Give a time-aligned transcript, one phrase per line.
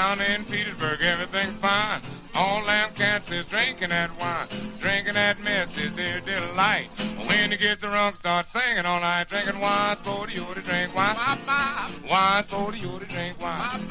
[0.00, 2.00] Down in Petersburg, everything fine.
[2.32, 4.48] All them cats is drinking that wine.
[4.80, 6.88] Drinking that mess is their delight.
[7.28, 9.28] When you get drunk, start singing all night.
[9.28, 11.16] Drinking wine, sporty, you to drink wine.
[12.08, 13.86] Wine, sporty, you to drink wine.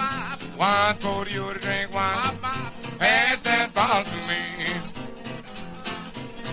[0.58, 2.40] Wine, sporty, you to drink wine.
[2.98, 4.82] Pass that bottle to me.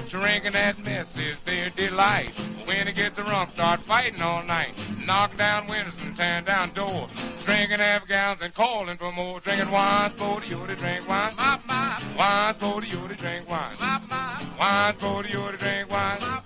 [0.06, 2.34] Drinking that mess is their delight.
[2.66, 4.74] When it gets drunk, start fighting all night.
[5.06, 7.10] Knock down windows and tear down doors.
[7.44, 9.38] Drinking half gallons and calling for more.
[9.38, 11.36] Drinking wine, sporty, you to drink wine.
[12.18, 13.76] Wine, sporty, you to drink wine.
[14.58, 16.45] Wine, sporty, you to drink wine.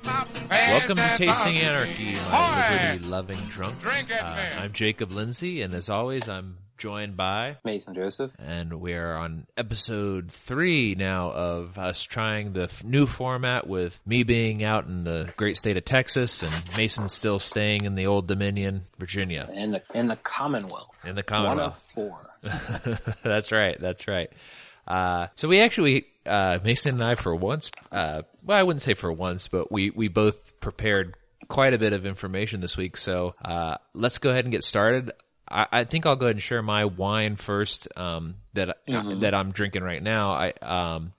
[0.70, 2.14] Pass Welcome to Tasting Anarchy, me.
[2.14, 3.84] my liberty loving drunks.
[3.84, 4.14] Uh.
[4.58, 8.30] I'm Jacob Lindsay, and as always, I'm joined by, Mason Joseph.
[8.38, 14.22] and we're on episode three now of us trying the f- new format with me
[14.22, 18.28] being out in the great state of Texas and Mason still staying in the Old
[18.28, 20.88] Dominion, Virginia, in the in the Commonwealth.
[21.04, 22.30] in the Commonwealth, One Commonwealth.
[22.42, 23.16] of four.
[23.24, 23.78] that's right.
[23.80, 24.30] That's right.
[24.86, 28.94] Uh, so we actually, uh, Mason and I for once, uh, well, I wouldn't say
[28.94, 31.14] for once, but we, we both prepared
[31.48, 32.96] quite a bit of information this week.
[32.96, 35.12] So, uh, let's go ahead and get started.
[35.48, 38.78] I, I think I'll go ahead and share my wine first, um, that,
[39.20, 40.32] that I'm drinking right now.
[40.32, 41.12] I, um,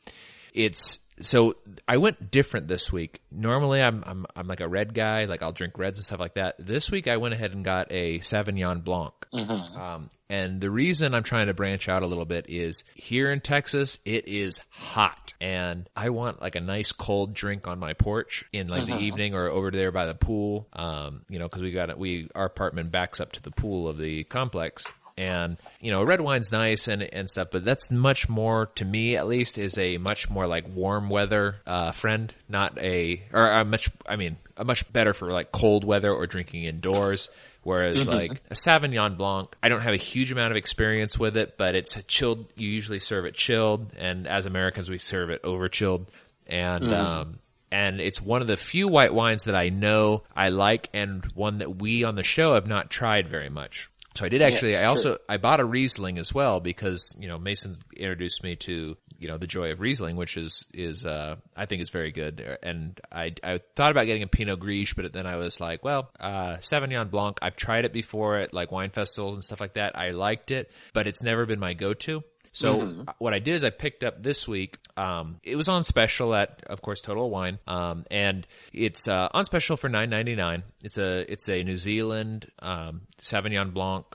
[0.54, 1.56] it's, so
[1.88, 3.22] I went different this week.
[3.32, 6.36] Normally I'm, I'm, I'm like a red guy, like I'll drink reds and stuff like
[6.36, 6.56] that.
[6.60, 9.14] This week I went ahead and got a Sauvignon Blanc.
[9.34, 13.42] Um, and the reason I'm trying to branch out a little bit is here in
[13.42, 18.46] Texas, it is hot and I want like a nice cold drink on my porch
[18.54, 20.68] in like the evening or over there by the pool.
[20.74, 23.88] Um, you know, cause we got, it, we, our apartment backs up to the pool
[23.88, 24.86] of the complex
[25.22, 29.16] and you know red wine's nice and and stuff but that's much more to me
[29.16, 33.64] at least is a much more like warm weather uh friend not a or a
[33.64, 37.30] much i mean a much better for like cold weather or drinking indoors
[37.64, 41.58] whereas like a sauvignon blanc i don't have a huge amount of experience with it
[41.58, 45.70] but it's chilled you usually serve it chilled and as americans we serve it over
[45.70, 46.10] chilled
[46.48, 47.40] and um
[47.72, 51.60] and it's one of the few white wines that I know I like and one
[51.60, 53.90] that we on the show have not tried very much.
[54.16, 57.30] So I did actually, Yes, I also, I bought a Riesling as well because, you
[57.30, 61.38] know, Mason introduced me to, you know, the joy of Riesling, which is, is, uh,
[61.56, 62.58] I think is very good.
[62.62, 66.12] And I, I thought about getting a Pinot Gris, but then I was like, well,
[66.20, 69.98] uh, Sauvignon Blanc, I've tried it before at like wine festivals and stuff like that.
[69.98, 72.24] I liked it, but it's never been my go-to.
[72.54, 74.78] So what I did is I picked up this week.
[74.98, 79.46] Um, it was on special at, of course, Total Wine, um, and it's uh, on
[79.46, 80.64] special for nine ninety nine.
[80.84, 84.06] It's a it's a New Zealand um, Sauvignon Blanc.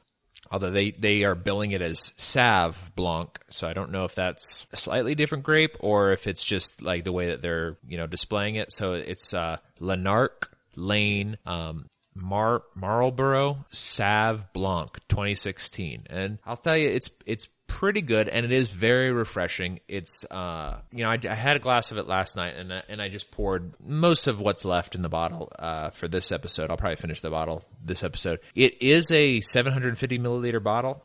[0.49, 4.65] Although they, they are billing it as Sav Blanc, so I don't know if that's
[4.73, 8.07] a slightly different grape or if it's just like the way that they're you know
[8.07, 8.71] displaying it.
[8.71, 16.91] So it's uh, Lanark Lane um, Mar Marlborough Sav Blanc 2016, and I'll tell you,
[16.91, 19.81] it's it's pretty good and it is very refreshing.
[19.89, 23.03] It's uh, you know, I, I had a glass of it last night and and
[23.03, 26.71] I just poured most of what's left in the bottle uh, for this episode.
[26.71, 28.41] I'll probably finish the bottle this episode.
[28.55, 31.05] It is a 750 milliliter bottle.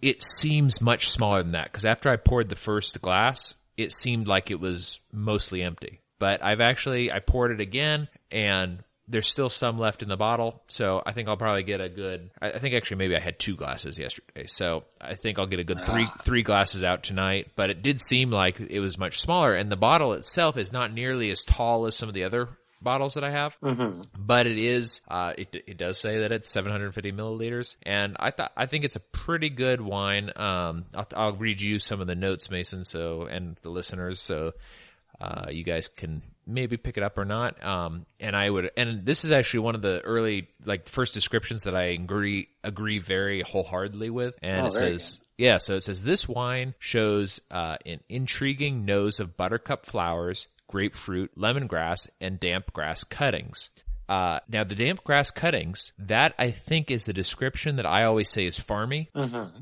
[0.00, 4.28] It seems much smaller than that because after I poured the first glass, it seemed
[4.28, 6.00] like it was mostly empty.
[6.18, 10.62] But I've actually I poured it again and there's still some left in the bottle,
[10.68, 12.30] so I think I'll probably get a good.
[12.40, 15.58] I I think actually maybe I had two glasses yesterday, so I think I'll get
[15.58, 17.48] a good three three glasses out tonight.
[17.56, 20.92] But it did seem like it was much smaller, and the bottle itself is not
[20.92, 22.48] nearly as tall as some of the other
[22.82, 23.56] bottles that I have.
[24.16, 25.00] But it is.
[25.08, 28.96] Uh, it it does say that it's 750 milliliters, and I thought I think it's
[28.96, 30.30] a pretty good wine.
[30.36, 34.52] Um, I'll, I'll read you some of the notes, Mason, so and the listeners, so
[35.20, 37.62] uh, you guys can maybe pick it up or not.
[37.64, 41.64] Um, and I would, and this is actually one of the early, like first descriptions
[41.64, 44.34] that I agree, agree very wholeheartedly with.
[44.42, 49.20] And Oh, it says, yeah, so it says this wine shows, uh, an intriguing nose
[49.20, 53.70] of buttercup flowers, grapefruit, lemongrass, and damp grass cuttings.
[54.10, 58.28] Uh, now the damp grass cuttings, that I think is the description that I always
[58.28, 59.06] say is farmy,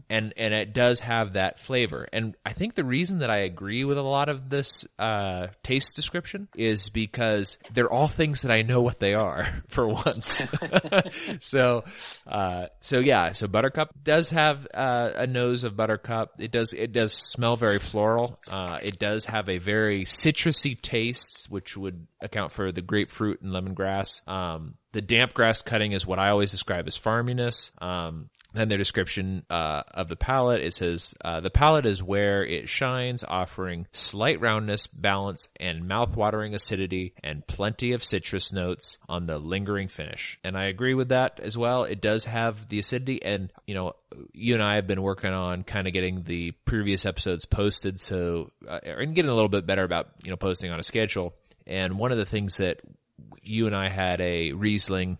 [0.09, 2.09] and and it does have that flavor.
[2.15, 5.97] And I think the reason that I agree with a lot of this uh, taste
[5.97, 10.43] description is because they're all things that I know what they are for once.
[11.41, 11.85] so,
[12.27, 16.37] uh, so yeah, so buttercup does have uh, a nose of buttercup.
[16.39, 18.39] It does it does smell very floral.
[18.51, 23.53] Uh, it does have a very citrusy taste, which would account for the grapefruit and
[23.53, 24.27] lemongrass.
[24.29, 27.71] Um, the damp grass cutting is what I always describe as farminess.
[27.83, 32.45] Um, then their description uh, of the palate it says uh, the palate is where
[32.45, 39.27] it shines, offering slight roundness, balance, and mouth-watering acidity, and plenty of citrus notes on
[39.27, 40.39] the lingering finish.
[40.43, 41.85] And I agree with that as well.
[41.85, 43.93] It does have the acidity, and you know,
[44.33, 48.51] you and I have been working on kind of getting the previous episodes posted, so
[48.67, 51.35] uh, and getting a little bit better about you know posting on a schedule.
[51.69, 52.81] And one of the things that
[53.43, 55.19] you and I had a Riesling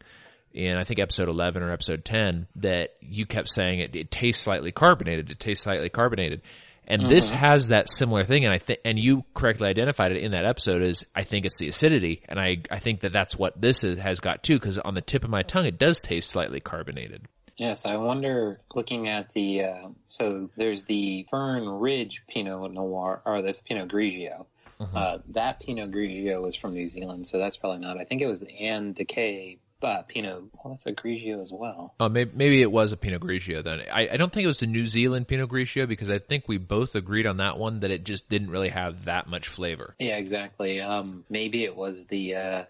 [0.53, 4.43] in I think episode 11 or episode 10 that you kept saying it, it tastes
[4.43, 5.31] slightly carbonated.
[5.31, 6.43] It tastes slightly carbonated.
[6.91, 10.31] And this has that similar thing, and I think, and you correctly identified it in
[10.31, 10.81] that episode.
[10.81, 13.99] Is I think it's the acidity, and I I think that that's what this is,
[13.99, 14.55] has got too.
[14.55, 17.29] Because on the tip of my tongue, it does taste slightly carbonated.
[17.59, 18.61] Yes, I wonder.
[18.75, 24.47] Looking at the uh, so there's the Fern Ridge Pinot Noir, or this Pinot Grigio.
[24.81, 27.99] Uh, that Pinot Grigio was from New Zealand, so that's probably not.
[27.99, 30.43] I think it was the Anne Decay uh, Pinot.
[30.53, 31.95] Well, that's a Grigio as well.
[32.01, 33.83] Oh, maybe, maybe it was a Pinot Grigio then.
[33.93, 36.59] I, I don't think it was the New Zealand Pinot Grigio because I think we
[36.59, 39.95] both agreed on that one that it just didn't really have that much flavor.
[39.99, 40.81] Yeah, exactly.
[40.81, 42.65] Um, maybe it was the uh,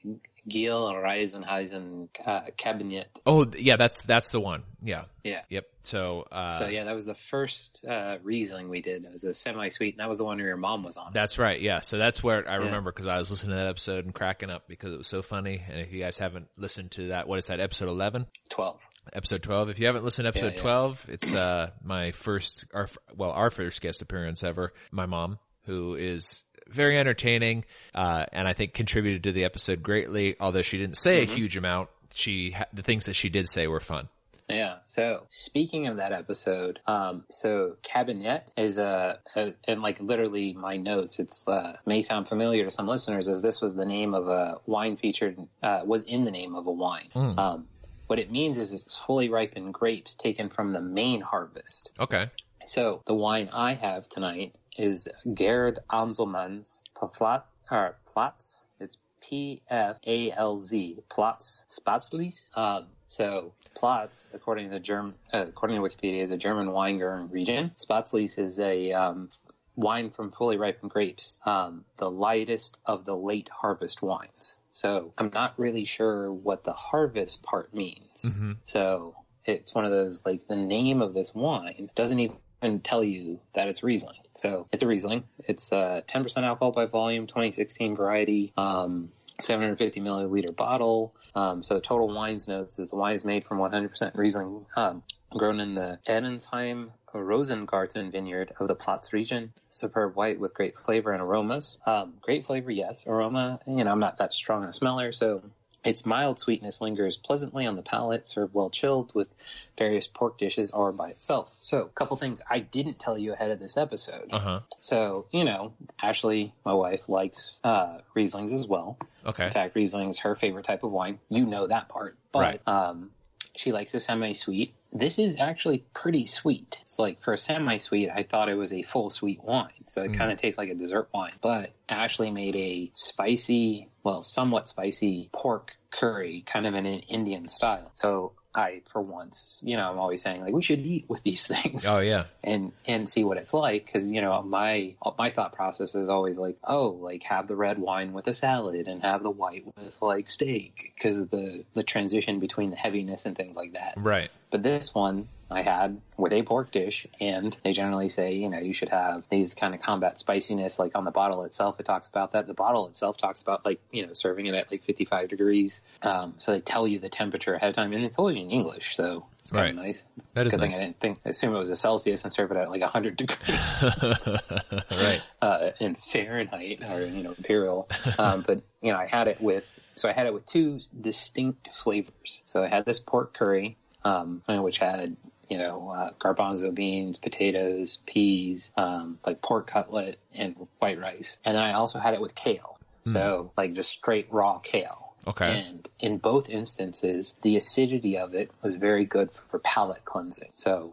[0.48, 3.06] Giel Reisenheisen uh, Kabinett.
[3.26, 4.62] Oh, yeah, that's that's the one.
[4.82, 5.04] Yeah.
[5.24, 5.42] Yeah.
[5.48, 5.66] Yep.
[5.82, 9.04] So, uh, So yeah, that was the first uh, Riesling we did.
[9.04, 11.12] It was a semi-sweet, and that was the one where your mom was on.
[11.12, 11.60] That's right.
[11.60, 11.80] Yeah.
[11.80, 14.68] So that's where I remember because I was listening to that episode and cracking up
[14.68, 15.62] because it was so funny.
[15.68, 17.60] And if you guys haven't listened to that, what is that?
[17.60, 18.26] Episode 11?
[18.50, 18.80] Twelve.
[19.12, 19.70] Episode 12.
[19.70, 20.62] If you haven't listened to episode yeah.
[20.62, 24.74] 12, it's, uh, my first, our, well, our first guest appearance ever.
[24.90, 30.36] My mom, who is very entertaining, uh, and I think contributed to the episode greatly.
[30.40, 33.66] Although she didn't say a huge amount, she, ha- the things that she did say
[33.66, 34.08] were fun.
[34.48, 34.76] Yeah.
[34.82, 40.78] So speaking of that episode, um, so Kabinett is a, a and like literally my
[40.78, 41.18] notes.
[41.18, 44.58] It's uh, may sound familiar to some listeners as this was the name of a
[44.64, 47.10] wine featured uh, was in the name of a wine.
[47.14, 47.66] Um,
[48.06, 51.90] what it means is it's fully ripened grapes taken from the main harvest.
[52.00, 52.30] Okay.
[52.64, 58.66] So the wine I have tonight is Gerd Anselmann's Pflat or Platz.
[58.80, 62.48] It's P F A L Z Platz Spätlese.
[62.56, 67.28] Um, so Platz, according to the German, uh, according to Wikipedia, is a German Weingarten
[67.30, 67.72] region.
[67.78, 69.30] Spätlese is a um,
[69.76, 74.56] wine from fully ripened grapes, um, the lightest of the late harvest wines.
[74.70, 78.24] So I'm not really sure what the harvest part means.
[78.64, 82.36] So it's one of those like the name of this wine doesn't even
[82.84, 84.20] tell you that it's Riesling.
[84.36, 85.24] So it's a Riesling.
[85.46, 89.10] It's uh, 10% alcohol by volume, 2016 variety, um,
[89.40, 91.14] 750 milliliter bottle.
[91.34, 95.60] Um, so total wines notes is the wine is made from 100% Riesling, um, grown
[95.60, 99.52] in the Edensheim Rosengarten vineyard of the Platz region.
[99.70, 101.78] Superb white with great flavor and aromas.
[101.86, 103.04] Um, great flavor, yes.
[103.06, 105.42] Aroma, you know, I'm not that strong a smeller, so
[105.84, 109.28] its mild sweetness lingers pleasantly on the palate, served well chilled with
[109.76, 111.50] various pork dishes or by itself.
[111.60, 114.28] So, a couple things I didn't tell you ahead of this episode.
[114.32, 114.60] Uh huh.
[114.80, 115.72] So, you know,
[116.02, 118.98] Ashley, my wife, likes uh, Rieslings as well.
[119.24, 119.44] Okay.
[119.46, 121.20] In fact, Riesling is her favorite type of wine.
[121.28, 122.16] You know that part.
[122.32, 122.68] But Right.
[122.68, 123.10] um,
[123.54, 124.74] she likes a semi-sweet.
[124.92, 126.78] This is actually pretty sweet.
[126.82, 129.84] It's like for a semi-sweet, I thought it was a full sweet wine.
[129.86, 130.18] So it mm.
[130.18, 131.34] kind of tastes like a dessert wine.
[131.42, 137.48] But Ashley made a spicy, well, somewhat spicy pork curry, kind of in an Indian
[137.48, 137.90] style.
[137.94, 141.46] So I, for once, you know, I'm always saying like we should eat with these
[141.46, 142.24] things Oh, yeah.
[142.42, 146.36] and and see what it's like because you know my my thought process is always
[146.36, 149.94] like oh like have the red wine with a salad and have the white with
[150.00, 154.30] like steak because of the the transition between the heaviness and things like that Right.
[154.50, 158.58] But this one I had with a pork dish, and they generally say, you know,
[158.58, 160.78] you should have these kind of combat spiciness.
[160.78, 162.46] Like on the bottle itself, it talks about that.
[162.46, 165.80] The bottle itself talks about like, you know, serving it at like 55 degrees.
[166.02, 168.94] Um, so they tell you the temperature ahead of time, and it's only in English,
[168.94, 169.70] so it's kind Right.
[169.70, 170.04] of nice.
[170.34, 170.74] That is Good nice.
[170.74, 173.16] thing I didn't think, assume it was a Celsius and serve it at like 100
[173.16, 173.84] degrees
[174.90, 175.22] right.
[175.42, 177.88] uh, in Fahrenheit or you know imperial.
[178.18, 181.70] Um, but you know, I had it with so I had it with two distinct
[181.74, 182.42] flavors.
[182.46, 185.16] So I had this pork curry, um, which had
[185.48, 191.38] you know uh, garbanzo beans, potatoes, peas, um, like pork cutlet, and white rice.
[191.44, 192.78] And then I also had it with kale.
[193.04, 195.14] So like just straight raw kale.
[195.26, 195.64] Okay.
[195.66, 200.50] And in both instances, the acidity of it was very good for palate cleansing.
[200.54, 200.92] So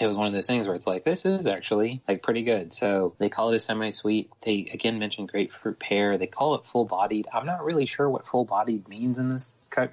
[0.00, 2.72] it was one of those things where it's like, this is actually like pretty good.
[2.72, 4.30] So they call it a semi-sweet.
[4.42, 6.18] They again mentioned grapefruit pear.
[6.18, 7.28] They call it full-bodied.
[7.32, 9.88] I'm not really sure what full-bodied means in this ca-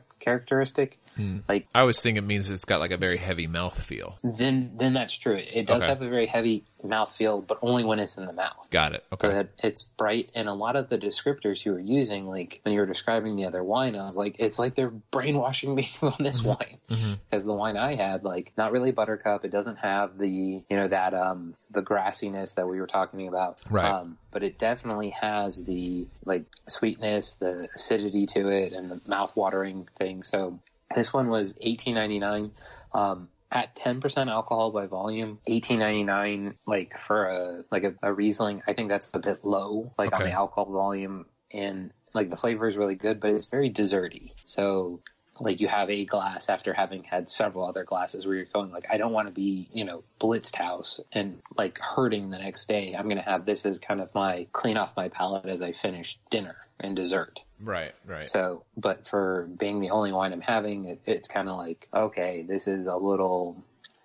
[1.15, 1.49] characteristic.
[1.49, 4.17] Like I always think it means it's got like a very heavy mouth feel.
[4.23, 5.35] then then that's true.
[5.37, 5.89] It does Okay.
[5.91, 8.67] have a very heavy mouth feel, but only when it's in the mouth.
[8.71, 9.03] Got it.
[9.19, 9.33] So Okay.
[9.35, 12.79] that it's bright, and a lot of the descriptors you were using, like when you
[12.79, 16.41] were describing the other wine, I was like, it's like they're brainwashing me on this
[16.43, 17.19] wine Mhm.
[17.29, 19.45] because the wine I had, like, not really buttercup.
[19.45, 23.59] It doesn't have the, you know, that um the grassiness that we were talking about.
[23.69, 23.85] Right.
[23.91, 29.87] Um, but it definitely has the like sweetness, the acidity to it, and the mouth-watering
[29.99, 30.23] thing.
[30.23, 30.59] So
[30.95, 32.51] this one was eighteen ninety nine.
[32.93, 38.73] Um, at 10% alcohol by volume, 18.99 like for a like a, a Riesling, I
[38.73, 42.77] think that's a bit low like on the alcohol volume and like the flavor is
[42.77, 44.31] really good, but it's very desserty.
[44.45, 45.01] So
[45.39, 48.85] like you have a glass after having had several other glasses where you're going like
[48.89, 52.95] I don't want to be, you know, blitzed house and like hurting the next day.
[52.97, 55.73] I'm going to have this as kind of my clean off my palate as I
[55.73, 57.39] finish dinner and dessert.
[57.59, 57.93] Right.
[58.05, 58.27] Right.
[58.27, 62.43] So, but for being the only wine I'm having, it, it's kind of like, okay,
[62.43, 63.63] this is a little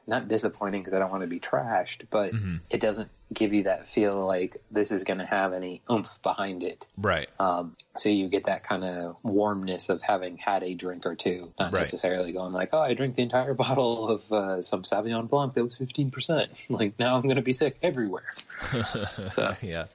[0.08, 2.60] not disappointing because I don't want to be trashed, but Mhm.
[2.70, 6.62] it doesn't give you that feel like this is going to have any oomph behind
[6.62, 6.86] it.
[6.96, 7.28] Right.
[7.40, 11.52] Um, so you get that kind of warmness of having had a drink or two,
[11.58, 11.80] not Right.
[11.80, 15.64] necessarily going like, oh, I drank the entire bottle of uh, some Sauvignon Blanc that
[15.64, 16.48] was 15%.
[16.68, 18.30] Like now I'm going to be sick everywhere.
[19.32, 19.86] So- yeah.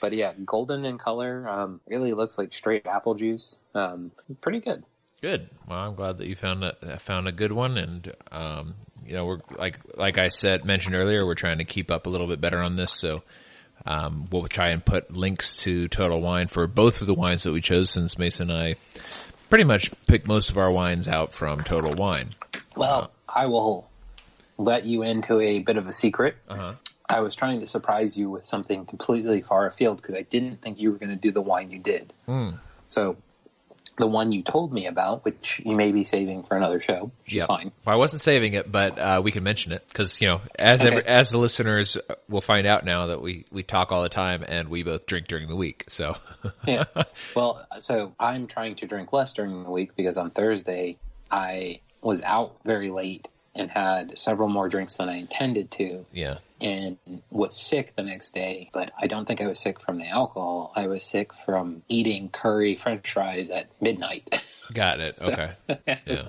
[0.00, 3.56] But yeah, golden in color, um, really looks like straight apple juice.
[3.74, 4.84] Um, pretty good.
[5.20, 5.50] Good.
[5.68, 8.74] Well, I'm glad that you found a found a good one, and um,
[9.06, 12.10] you know, we're like like I said mentioned earlier, we're trying to keep up a
[12.10, 13.22] little bit better on this, so
[13.84, 17.52] um, we'll try and put links to Total Wine for both of the wines that
[17.52, 18.76] we chose, since Mason and I
[19.50, 22.34] pretty much picked most of our wines out from Total Wine.
[22.76, 23.90] Well, I will
[24.56, 26.36] let you into a bit of a secret.
[26.48, 26.74] Uh huh.
[27.10, 30.78] I was trying to surprise you with something completely far afield because I didn't think
[30.78, 32.12] you were going to do the wine you did.
[32.26, 32.50] Hmm.
[32.88, 33.16] So,
[33.98, 37.44] the one you told me about, which you may be saving for another show, Yeah.
[37.44, 37.70] fine.
[37.84, 40.80] Well, I wasn't saving it, but uh, we can mention it because you know, as
[40.80, 40.90] Okay.
[40.90, 41.98] every, as the listeners
[42.28, 45.26] will find out now that we we talk all the time and we both drink
[45.28, 45.84] during the week.
[45.88, 46.16] So
[46.66, 46.84] yeah.
[47.36, 50.96] Well, so I'm trying to drink less during the week because on Thursday
[51.30, 56.38] I was out very late and had several more drinks than I intended to yeah.
[56.60, 56.98] and
[57.30, 58.70] was sick the next day.
[58.72, 60.72] But I don't think I was sick from the alcohol.
[60.76, 64.42] I was sick from eating curry french fries at midnight.
[64.72, 65.18] Got it.
[65.20, 65.52] Okay.
[66.06, 66.22] Yeah.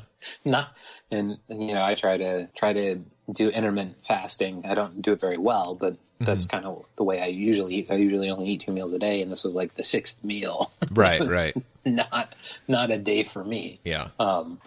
[0.46, 0.76] Not,
[1.10, 3.00] and you know, I try to try to
[3.32, 4.66] do intermittent fasting.
[4.66, 7.92] I don't do it very well, but that's kind of the way I usually eat.
[7.92, 10.72] I usually only eat two meals a day, and this was like the sixth meal.
[10.92, 11.22] Right.
[11.22, 11.56] Right.
[11.86, 12.34] not
[12.68, 13.80] not a day for me.
[13.86, 14.10] Yeah.
[14.20, 14.60] Um,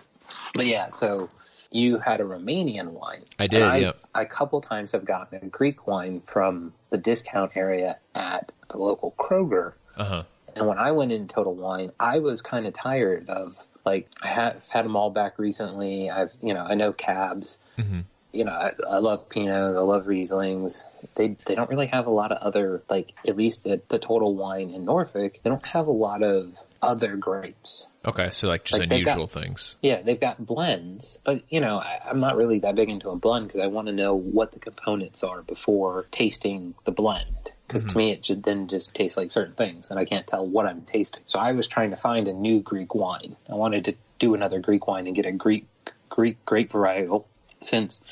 [0.54, 1.28] but yeah, so
[1.74, 3.22] you had a Romanian wine.
[3.38, 3.92] I did, I, yeah.
[4.14, 9.14] A couple times have gotten a Greek wine from the discount area at the local
[9.18, 9.72] Kroger.
[9.96, 10.22] Uh huh.
[10.56, 14.28] And when I went in Total Wine, I was kind of tired of like I
[14.28, 16.10] have had them all back recently.
[16.10, 17.58] I've you know I know cabs.
[17.76, 18.00] hmm
[18.32, 19.76] You know I, I love Pinots.
[19.76, 20.84] I love Rieslings.
[21.16, 24.32] They they don't really have a lot of other like at least at the Total
[24.32, 25.40] Wine in Norfolk.
[25.42, 26.52] They don't have a lot of
[26.84, 27.86] other grapes.
[28.04, 28.30] Okay.
[28.30, 29.76] So like just Like, unusual got- things.
[29.82, 33.16] Yeah, they've got blends, but you know, I, I'm not really that big into a
[33.16, 37.52] blend because I want to know what the components are before tasting the blend.
[37.66, 37.98] Because to mm-hmm.
[37.98, 40.82] me, it just, then just tastes like certain things, and I can't tell what I'm
[40.82, 41.22] tasting.
[41.24, 43.36] So I was trying to find a new Greek wine.
[43.50, 45.66] I wanted to do another Greek wine and get a Greek
[46.10, 47.24] Greek grape varietal,
[47.62, 48.02] since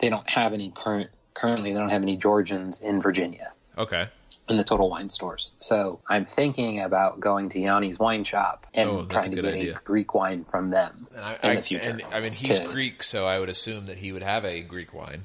[0.00, 4.08] they don't have any current currently they don't have any Georgians in Virginia Okay.
[4.48, 5.52] In the Total Wine stores.
[5.58, 9.76] So I'm thinking about going to Yanni's wine shop and Oh, trying to get idea.
[9.76, 11.88] a Greek wine from them And I, in I- the future.
[11.88, 14.60] and, I mean, he's to- Greek, so I would assume that he would have a
[14.62, 15.24] Greek wine.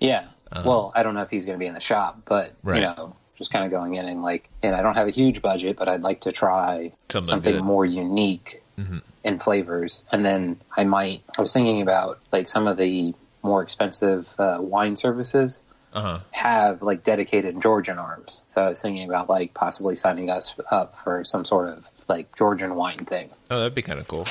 [0.00, 0.26] Yeah.
[0.50, 0.62] Uh-huh.
[0.66, 2.76] well, I don't know if he's going to be in the shop, but Right.
[2.76, 5.42] you know, just kind of going in and like, and I don't have a huge
[5.42, 8.98] budget, but I'd like to try Something something more unique mm-hmm.
[9.24, 10.04] in flavors.
[10.10, 14.58] And then I might, I was thinking about like some of the more expensive uh,
[14.60, 15.60] wine services
[15.92, 16.18] Uh huh.
[16.30, 18.44] have like dedicated Georgian arms.
[18.50, 22.34] So I was thinking about like possibly signing us up for some sort of like
[22.36, 23.30] Georgian wine thing.
[23.50, 24.26] Oh, that'd be kind of cool.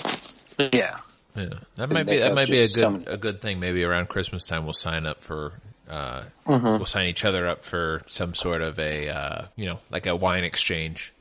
[0.59, 0.97] Yeah.
[1.35, 3.59] Yeah, that might be that might be a good so many- a good thing.
[3.59, 5.53] Maybe around Christmas time, we'll sign up for.
[5.89, 6.65] Uh, Mm-hmm.
[6.65, 10.15] We'll sign each other up for some sort of a uh, you know like a
[10.15, 11.13] wine exchange.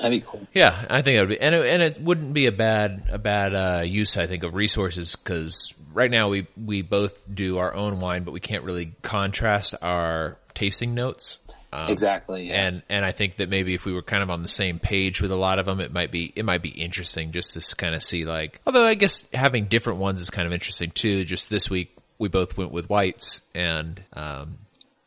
[0.00, 0.46] That'd be cool.
[0.52, 3.18] Yeah, I think it would be, and it, and it wouldn't be a bad a
[3.18, 4.16] bad uh, use.
[4.16, 8.32] I think of resources because right now we we both do our own wine, but
[8.32, 11.38] we can't really contrast our tasting notes.
[11.72, 12.48] Um, Exactly.
[12.48, 12.66] Yeah.
[12.66, 15.20] and and I think that maybe if we were kind of on the same page
[15.20, 17.94] with a lot of them, it might be it might be interesting just to kind
[17.94, 18.60] of see like.
[18.66, 21.24] Although I guess having different ones is kind of interesting too.
[21.24, 24.58] Just this week we both went with whites, and um,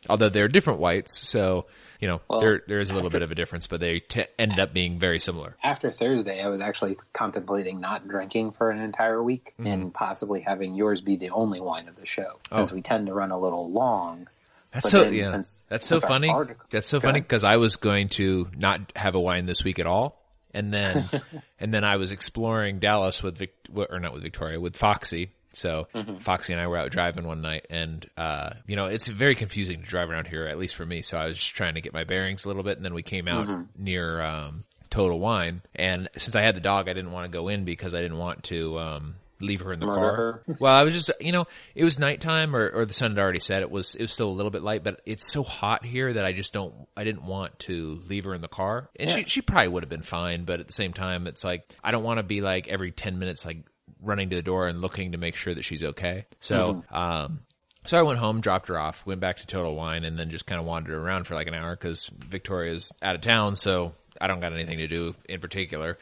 [0.10, 1.66] although they're different whites, so
[2.00, 4.26] you know Well, there there is a little bit of a difference, but they t-
[4.38, 5.56] ended up being very similar.
[5.64, 9.68] after Thursday, I was actually contemplating not drinking for an entire week mm-hmm.
[9.68, 12.40] and possibly having yours be the only wine of the show.
[12.52, 12.58] Oh.
[12.58, 12.76] Since Oh.
[12.76, 14.28] we tend to run a little long,
[14.72, 15.32] That's so yeah.
[15.32, 16.34] since- That's so since our funny.
[16.70, 17.28] That's so Go funny ahead.
[17.28, 20.22] because I was going to not have a wine this week at all,
[20.54, 21.10] and then
[21.60, 25.32] and then I was exploring Dallas with Vic, or not with Victoria with Foxy.
[25.58, 26.18] So Mm-hmm.
[26.18, 29.82] Foxy and I were out driving one night, and uh, you know it's very confusing
[29.82, 31.02] to drive around here, at least for me.
[31.02, 33.04] So I was just trying to get my bearings a little bit, and then we
[33.04, 33.84] came out Mm-hmm.
[33.84, 37.48] near um, Total Wine, and since I had the dog, I didn't want to go
[37.48, 38.78] in because I didn't want to.
[38.80, 40.16] Um, leave her in the Murder car.
[40.16, 40.44] her?
[40.60, 41.46] Well, I was just, you know,
[41.76, 43.62] it was nighttime or, or the sun had already set.
[43.62, 46.26] It was, it was still a little bit light, but it's so hot here that
[46.26, 48.90] I just don't, I didn't want to leave her in the car.
[49.00, 51.72] And she, she probably would have been fine, but at the same time, it's like,
[51.84, 53.60] I don't want to be like every 10 minutes, like
[54.02, 56.26] running to the door and looking to make sure that she's okay.
[56.40, 57.40] So, um,
[57.86, 60.46] so I went home, dropped her off, went back to Total Wine, and then just
[60.46, 64.28] kind of wandered around for like an hour because Victoria's out of town, so I
[64.28, 65.98] don't got anything to do in particular.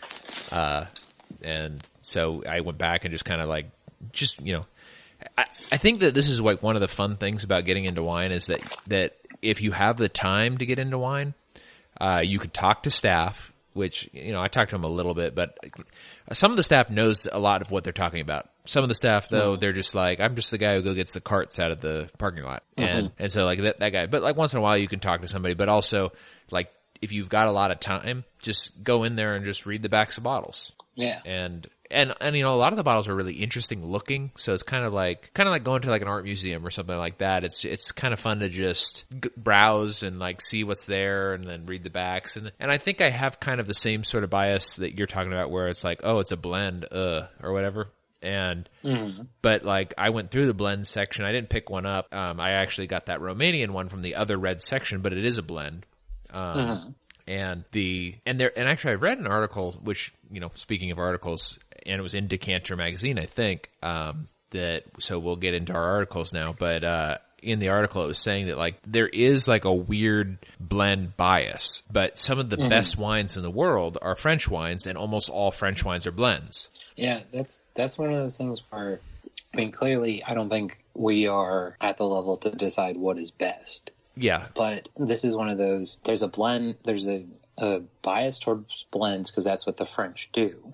[0.51, 0.85] Uh,
[1.41, 3.69] and so I went back and just kind of like,
[4.11, 4.65] just you know,
[5.37, 8.03] I, I think that this is like one of the fun things about getting into
[8.03, 9.11] wine is that that
[9.41, 11.33] if you have the time to get into wine,
[11.99, 13.51] uh, you could talk to staff.
[13.75, 15.59] Which you know, I talked to them a little bit, but
[16.31, 18.49] some of the staff knows a lot of what they're talking about.
[18.65, 19.59] Some of the staff, though, mm-hmm.
[19.59, 22.09] they're just like, I'm just the guy who go gets the carts out of the
[22.17, 22.87] parking lot, mm-hmm.
[22.87, 24.05] and and so like that that guy.
[24.05, 25.55] But like once in a while, you can talk to somebody.
[25.55, 26.13] But also,
[26.51, 29.81] like if you've got a lot of time, just go in there and just read
[29.81, 31.19] the backs of bottles Yeah.
[31.25, 34.53] and and and you know a lot of the bottles are really interesting looking so
[34.53, 36.97] it's kind of like kind of like going to like an art museum or something
[36.97, 37.43] like that.
[37.43, 41.45] It's it's kind of fun to just g- browse and like see what's there and
[41.45, 42.37] then read the backs.
[42.37, 45.07] And and I think I have kind of the same sort of bias that you're
[45.07, 47.89] talking about where it's like oh it's a blend uh or whatever.
[48.21, 48.67] And
[49.41, 51.25] but like I went through the blend section.
[51.25, 52.13] I didn't pick one up.
[52.13, 55.37] Um I actually got that Romanian one from the other red section but it is
[55.37, 55.85] a blend.
[56.31, 56.95] Um,
[57.27, 60.99] and the and there and actually I read an article which you know speaking of
[60.99, 65.73] articles and it was in Decanter magazine I think um, that so we'll get into
[65.73, 69.47] our articles now but uh, in the article it was saying that like there is
[69.47, 74.15] like a weird blend bias but some of the best wines in the world are
[74.15, 78.37] French wines and almost all French wines are blends Yeah, that's that's one of those
[78.37, 78.99] things where
[79.53, 83.29] I mean clearly I don't think we are at the level to decide what is
[83.31, 83.91] best.
[84.15, 87.25] yeah But this is one of those there's a blend there's a,
[87.57, 90.73] a bias towards blends because that's what the French do.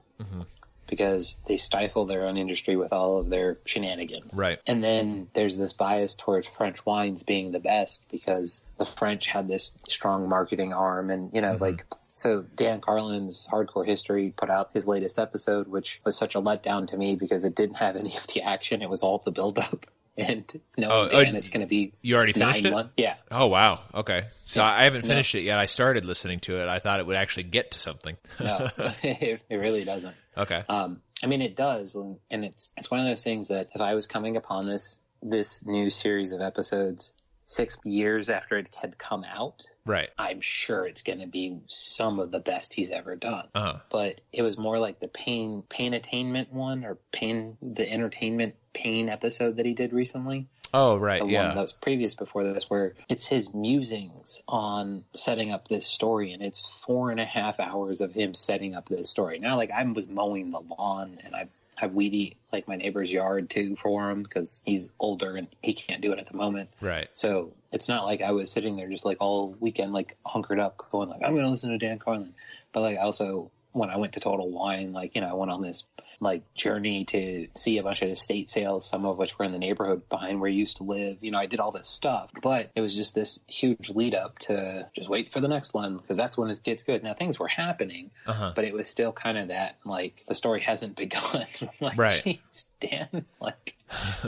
[0.91, 4.38] Because they stifle their own industry with all of their shenanigans.
[4.38, 4.60] Right.
[4.67, 9.48] And then there's this bias towards French wines being the best because the French had
[9.48, 11.63] this strong marketing arm and, you know, mm-hmm.
[11.63, 16.42] like, so Dan Carlin's Hardcore History put out his latest episode, which was such a
[16.42, 18.81] letdown to me because it didn't have any of the action.
[18.81, 19.85] It was all the build up.
[20.17, 20.43] And
[20.77, 22.71] no, Oh, oh, it's going to be you already finished it?
[22.71, 22.93] months.
[22.97, 23.15] Yeah.
[23.31, 24.67] oh wow okay so Yeah.
[24.71, 25.07] I haven't No.
[25.07, 27.79] finished it yet I started listening to it I thought it would actually get to
[27.79, 28.69] something No,
[29.03, 30.15] it, it really doesn't.
[30.37, 33.69] okay Um, I mean, it does, and and it's it's one of those things that
[33.75, 37.13] if I was coming upon this this new series of episodes
[37.45, 42.19] six years after it had come out, right I'm sure it's going to be some
[42.19, 43.47] of the best he's ever done.
[43.53, 48.55] uh-huh But it was more like the pain pain attainment one or pain the entertainment
[48.74, 50.48] pain episode that he did recently.
[50.74, 51.22] Oh, right.
[51.22, 51.48] The Yeah.
[51.48, 56.31] one that was previous before this, where it's his musings on setting up this story,
[56.31, 59.40] and it's four and a half hours of him setting up this story.
[59.40, 61.50] Now, like I was mowing the lawn, and I
[61.81, 66.01] I weedy like my neighbor's yard too for him because he's older and he can't
[66.01, 66.70] do it at the moment.
[66.79, 67.10] Right.
[67.16, 70.77] So it's not like I was sitting there just like all weekend, like hunkered up,
[70.92, 72.34] going like I'm going to listen to Dan Carlin.
[72.72, 75.50] But like I also when I went to Total Wine, like you know I went
[75.51, 75.84] on this
[76.22, 79.57] like journey to see a bunch of estate sales, some of which were in the
[79.60, 81.18] neighborhood behind where you used to live.
[81.22, 84.38] You know I did all this stuff, but it was just this huge lead up
[84.40, 87.03] to just wait for the next one because that's when it gets good.
[87.03, 88.53] Now things were happening, Uh huh.
[88.55, 91.48] but it was still kind of that like the story hasn't begun.
[91.79, 92.24] Like, Right.
[92.24, 93.75] "Jeez, Dan, like.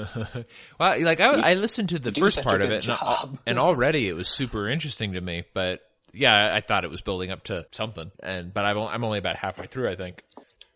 [0.79, 4.13] well, like I, I listened to the first part of it, and, and already it
[4.13, 5.43] was super interesting to me.
[5.53, 5.81] But
[6.13, 9.35] yeah, I thought it was building up to something, and but I'm I'm only about
[9.37, 10.23] halfway through, I think.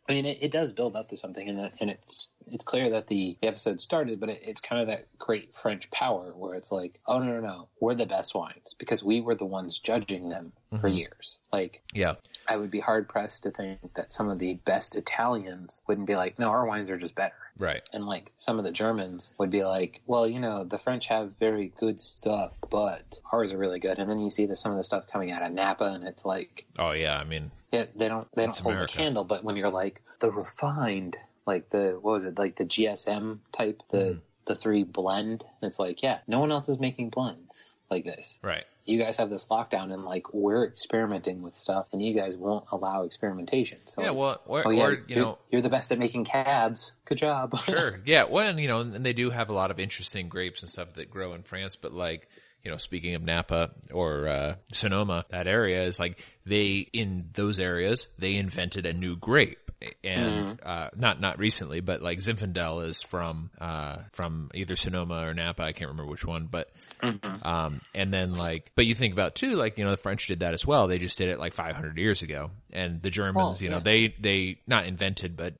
[0.10, 3.08] I mean, it, it does build up to something, and, and it's it's clear that
[3.08, 7.00] the episode started, but it, it's kind of that great French power where it's like,
[7.08, 10.52] oh no, no, no, we're the best wines because we were the ones judging them
[10.70, 10.98] for mm-hmm.
[10.98, 11.40] years.
[11.52, 12.16] Like, Yeah.
[12.50, 16.16] I would be hard pressed to think that some of the best Italians wouldn't be
[16.16, 17.36] like, no, our wines are just better.
[17.58, 17.82] Right.
[17.92, 21.34] And like some of the Germans would be like, well, you know, the French have
[21.40, 24.00] very good stuff, but ours are really good.
[24.00, 26.26] And then you see the, some of the stuff coming out of Napa, and it's
[26.26, 27.18] like, Oh yeah.
[27.18, 28.94] I mean, yeah, they don't they don't hold America.
[28.94, 32.66] the candle, but when you're like the refined, like the what was it, like the
[32.66, 34.20] GSM type, the Mm-hmm.
[34.46, 38.38] the three blend, it's like, yeah, no one else is making blends like this.
[38.42, 38.66] right.
[38.86, 42.64] You guys have this lockdown and like we're experimenting with stuff and you guys won't
[42.72, 43.80] allow experimentation.
[43.84, 44.12] So Yeah.
[44.12, 46.94] Well, or, oh yeah, or you you're, know, you're the best at making cabs.
[47.04, 47.60] Good job.
[47.66, 48.00] sure.
[48.06, 48.24] Yeah.
[48.26, 50.94] Well, and, you know, and they do have a lot of interesting grapes and stuff
[50.94, 52.30] that grow in France, but like,
[52.68, 57.30] you you know, speaking of Napa or uh, Sonoma, that area is like they in
[57.34, 59.72] those areas they invented a new grape.
[60.04, 65.34] And uh, not not recently, but like Zinfandel is from uh, from either Sonoma or
[65.34, 65.64] Napa.
[65.64, 66.68] I can't remember which one, but
[67.46, 70.40] um, and then like, but you think about too, like you know, the French did
[70.40, 70.88] that as well.
[70.88, 73.84] They just did it like 500 years ago, and the Germans, Well, you know, yeah.
[73.84, 75.54] they they not invented, but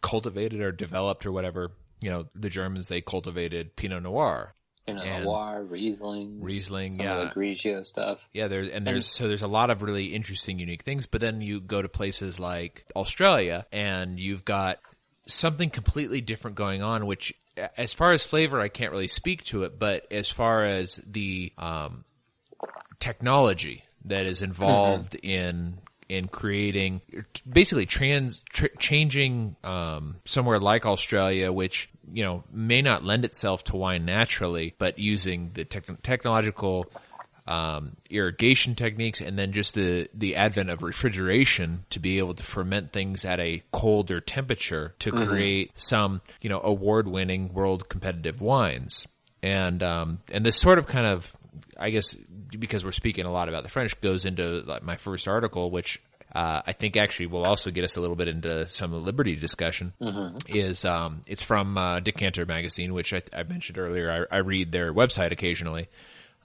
[0.00, 1.72] cultivated or developed or whatever.
[2.00, 4.54] You know, the Germans they cultivated Pinot Noir.
[4.86, 7.24] You know, And- Loire, Riesling, Riesling, yeah.
[7.24, 8.20] the Grigio stuff.
[8.32, 11.06] Yeah, there's and there's so there's a lot of really interesting, unique things.
[11.06, 14.78] But then you go to places like Australia, and you've got
[15.26, 17.06] something completely different going on.
[17.06, 17.34] Which,
[17.76, 19.76] as far as flavor, I can't really speak to it.
[19.76, 22.04] But as far as the um,
[23.00, 27.00] technology that is involved in in creating
[27.48, 33.64] basically trans tr- changing um, somewhere like Australia, which you know may not lend itself
[33.64, 36.86] to wine naturally, but using the tech technological
[37.48, 42.42] um, irrigation techniques and then just the the advent of refrigeration to be able to
[42.42, 48.40] ferment things at a colder temperature to create some you know award winning world competitive
[48.40, 49.06] wines.
[49.42, 51.36] And um, and this sort of kind of
[51.78, 52.16] I guess
[52.56, 56.00] because we're speaking a lot about the French goes into like my first article, which
[56.34, 59.92] uh, I think actually will also get us a little bit into some Liberty discussion.
[60.48, 64.26] Is um, it's from uh, Decanter magazine, which I, I mentioned earlier.
[64.30, 65.88] I, I read their website occasionally.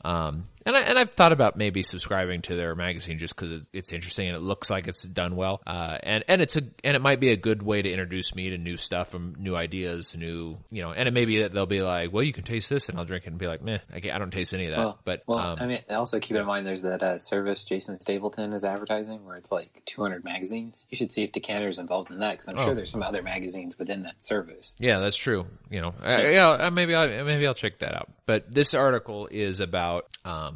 [0.05, 3.67] Um, and I, and I've thought about maybe subscribing to their magazine just because it's,
[3.73, 5.61] it's interesting and it looks like it's done well.
[5.67, 8.49] Uh, and, and it's a, and it might be a good way to introduce me
[8.51, 11.65] to new stuff and new ideas, new, you know, and it may be that they'll
[11.65, 13.79] be like, well, you can taste this and I'll drink it and be like, meh,
[13.93, 14.77] I, I don't taste any of that.
[14.79, 17.99] Well, but, well, um, I mean, also keep in mind there's that uh, service Jason
[17.99, 20.87] Stapleton is advertising where it's like 200 magazines.
[20.89, 22.65] You should see if Decanter's involved in that because I'm Oh.
[22.65, 24.75] sure there's some other magazines within that service.
[24.77, 25.47] Yeah, that's true.
[25.69, 28.09] You know, uh, yeah, uh, maybe I maybe I'll check that out.
[28.25, 30.50] But this article is about, um,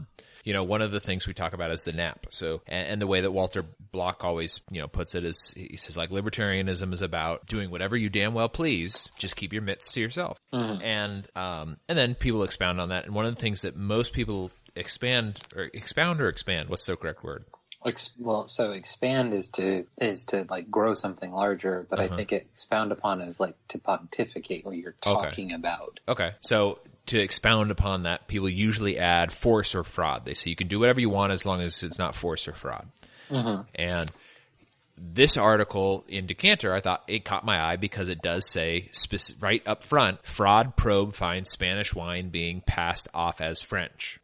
[0.45, 2.27] you know, one of the things we talk about is the nap.
[2.29, 5.75] So, and, and the way that Walter Block always, you know, puts it is he
[5.75, 9.91] says like libertarianism is about doing whatever you damn well please, just keep your mitts
[9.93, 10.39] to yourself.
[10.53, 13.05] And um, and then people expound on that.
[13.05, 16.95] And one of the things that most people expand or expound or expand, what's the
[16.95, 17.45] correct word?
[18.17, 22.13] Well, so expand is to is to like grow something larger, but Uh-huh.
[22.13, 25.13] I think it expound upon is like to pontificate what you're Okay.
[25.13, 25.99] talking about.
[26.07, 26.31] Okay.
[26.41, 30.23] So to expound upon that, people usually add force or fraud.
[30.25, 32.53] They say you can do whatever you want as long as it's not force or
[32.53, 32.87] fraud.
[33.75, 34.09] And
[34.97, 39.41] this article in Decanter, I thought it caught my eye because it does say spec-
[39.41, 44.19] right up front, fraud probe finds Spanish wine being passed off as French.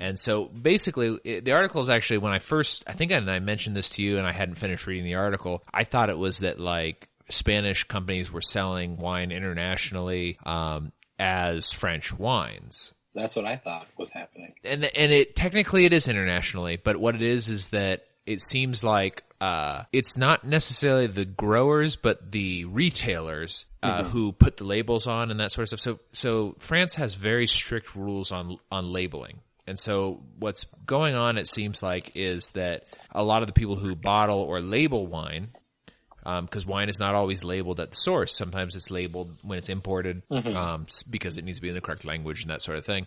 [0.00, 3.40] And so basically, it, the article is actually when I first, I think I, I
[3.40, 5.62] mentioned this to you and I hadn't finished reading the article.
[5.72, 12.16] I thought it was that like Spanish companies were selling wine internationally, um, as French
[12.16, 14.54] wines That's what I thought was happening.
[14.64, 18.82] and and it technically it is internationally, but what it is is that it seems
[18.82, 25.06] like uh, it's not necessarily the growers, but the retailers uh, who put the labels
[25.06, 25.80] on and that sort of stuff.
[25.80, 29.40] So so France has very strict rules on on labeling.
[29.68, 33.74] And so what's going on, it seems like, is that a lot of the people
[33.74, 35.48] who bottle or label wine,
[36.42, 38.34] because wine is not always labeled at the source.
[38.34, 42.04] Sometimes it's labeled when it's imported um, because it needs to be in the correct
[42.04, 43.06] language and that sort of thing.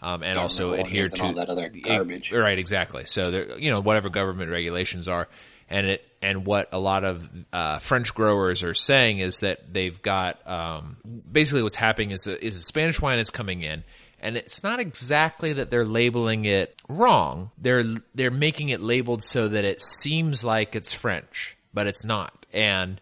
[0.00, 2.30] Um, and also Colonials adhere to all that other garbage.
[2.30, 3.04] Right, exactly.
[3.06, 5.28] So there, you know, whatever government regulations are,
[5.68, 10.00] and it and what a lot of uh, French growers are saying is that they've
[10.00, 10.96] got um,
[11.30, 13.84] basically what's happening is a, is a Spanish wine is coming in.
[14.20, 17.50] And it's not exactly that they're labeling it wrong.
[17.58, 22.37] They're they're making it labeled so that it seems like it's French, but it's not.
[22.52, 23.00] And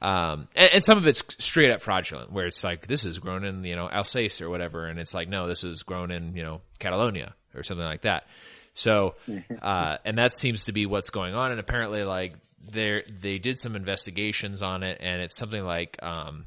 [0.00, 3.44] um, and, and some of it's straight up fraudulent, where it's like this is grown
[3.44, 6.42] in you know Alsace or whatever, and it's like no, this is grown in you
[6.42, 8.26] know Catalonia or something like that.
[8.74, 9.14] So,
[9.62, 11.50] uh, and that seems to be what's going on.
[11.50, 12.34] And apparently, like
[12.72, 16.44] they they did some investigations on it, and it's something like um,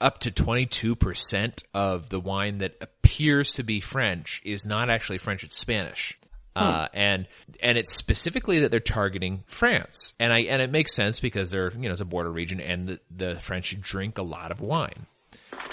[0.00, 5.44] up to 22% of the wine that appears to be French is not actually French,
[5.44, 6.18] it's Spanish.
[6.60, 7.28] Uh, and,
[7.62, 10.12] and it's specifically that they're targeting France.
[10.18, 12.88] And I, and it makes sense because they're, you know, it's a border region and
[12.88, 15.06] the, the French drink a lot of wine.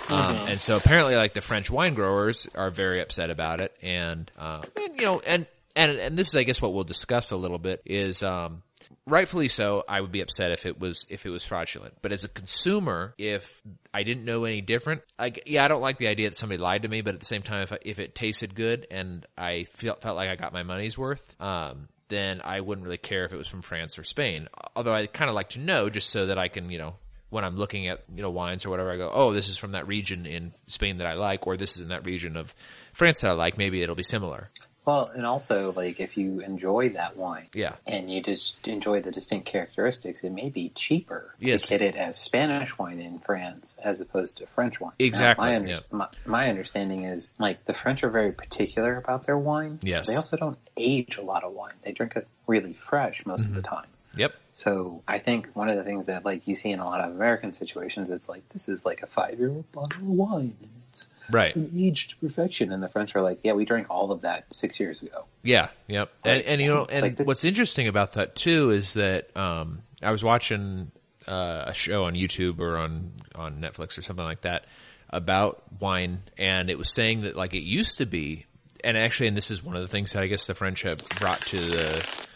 [0.10, 3.76] Um, and so apparently like the French wine growers are very upset about it.
[3.82, 5.46] And, uh, and you know, and,
[5.76, 8.64] and, and this is, I guess, what we'll discuss a little bit is, um,
[9.08, 11.96] rightfully so, I would be upset if it was if it was fraudulent.
[12.02, 13.62] But as a consumer, if
[13.94, 16.84] I didn't know any different, like yeah, I don't like the idea that somebody lied
[16.84, 17.02] to me.
[17.02, 20.18] But at the same time, if I, if it tasted good and I felt felt
[20.18, 23.48] like I got my money's worth, um, then I wouldn't really care if it was
[23.48, 24.48] from France or Spain.
[24.76, 26.96] Although I kind of like to know just so that I can you know.
[27.30, 29.74] When I'm looking at you know wines or whatever, I go, oh, this is from
[29.74, 32.56] that region in Spain that I like, or this is in that region of
[32.94, 33.58] France that I like.
[33.58, 34.50] Maybe it'll be similar.
[34.88, 37.74] Well, and also like if you enjoy that wine Yeah.
[37.86, 41.64] and you just enjoy the distinct characteristics, it may be cheaper Yes.
[41.64, 44.94] to get it as Spanish wine in France as opposed to French wine.
[44.98, 45.80] Now, Exactly, my, under- yeah.
[45.92, 49.78] my, my understanding is like the French are very particular about their wine.
[49.84, 50.08] Yes.
[50.08, 51.74] They also don't age a lot of wine.
[51.84, 53.58] They drink it really fresh most Mm-hmm.
[53.58, 53.88] of the time.
[54.18, 54.34] Yep.
[54.54, 57.12] So I think one of the things that like you see in a lot of
[57.12, 60.70] American situations, it's like this is like a five year old bottle of wine and
[60.90, 61.56] it's Right.
[61.76, 62.72] aged to perfection.
[62.72, 65.26] And the French are like, yeah, we drank all of that six years ago.
[65.44, 66.10] Yeah, yep.
[66.24, 70.12] And, and you know, and like what's interesting about that too is that um, I
[70.12, 70.92] was watching
[71.28, 74.66] uh, a show on YouTube or on on Netflix or something like that
[75.10, 78.46] about wine, and it was saying that like it used to be,
[78.84, 81.00] and actually, and this is one of the things that I guess the French have
[81.20, 82.28] brought to the,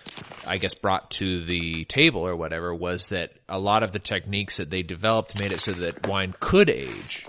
[0.52, 4.58] I guess brought to the table or whatever was that a lot of the techniques
[4.58, 7.24] that they developed made it so that wine could age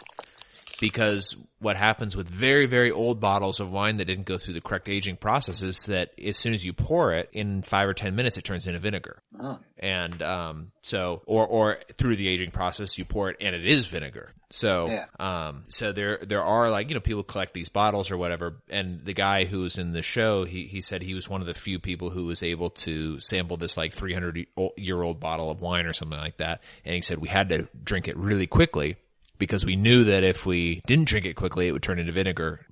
[0.82, 4.60] because what happens with very very old bottles of wine that didn't go through the
[4.60, 8.16] correct aging process is that as soon as you pour it in five or ten
[8.16, 9.22] minutes it turns into vinegar.
[9.40, 9.60] Oh.
[9.78, 13.86] and um, so or or through the aging process you pour it and it is
[13.86, 14.32] vinegar.
[14.50, 15.06] So Yeah.
[15.20, 18.56] um, so there there are like you know people collect these bottles or whatever.
[18.68, 21.46] And the guy who was in the show he he said he was one of
[21.46, 25.60] the few people who was able to sample this like 300 year old bottle of
[25.60, 26.60] wine or something like that.
[26.84, 28.96] And he said we had to drink it really quickly
[29.42, 32.64] because we knew that if we didn't drink it quickly, it would turn into vinegar.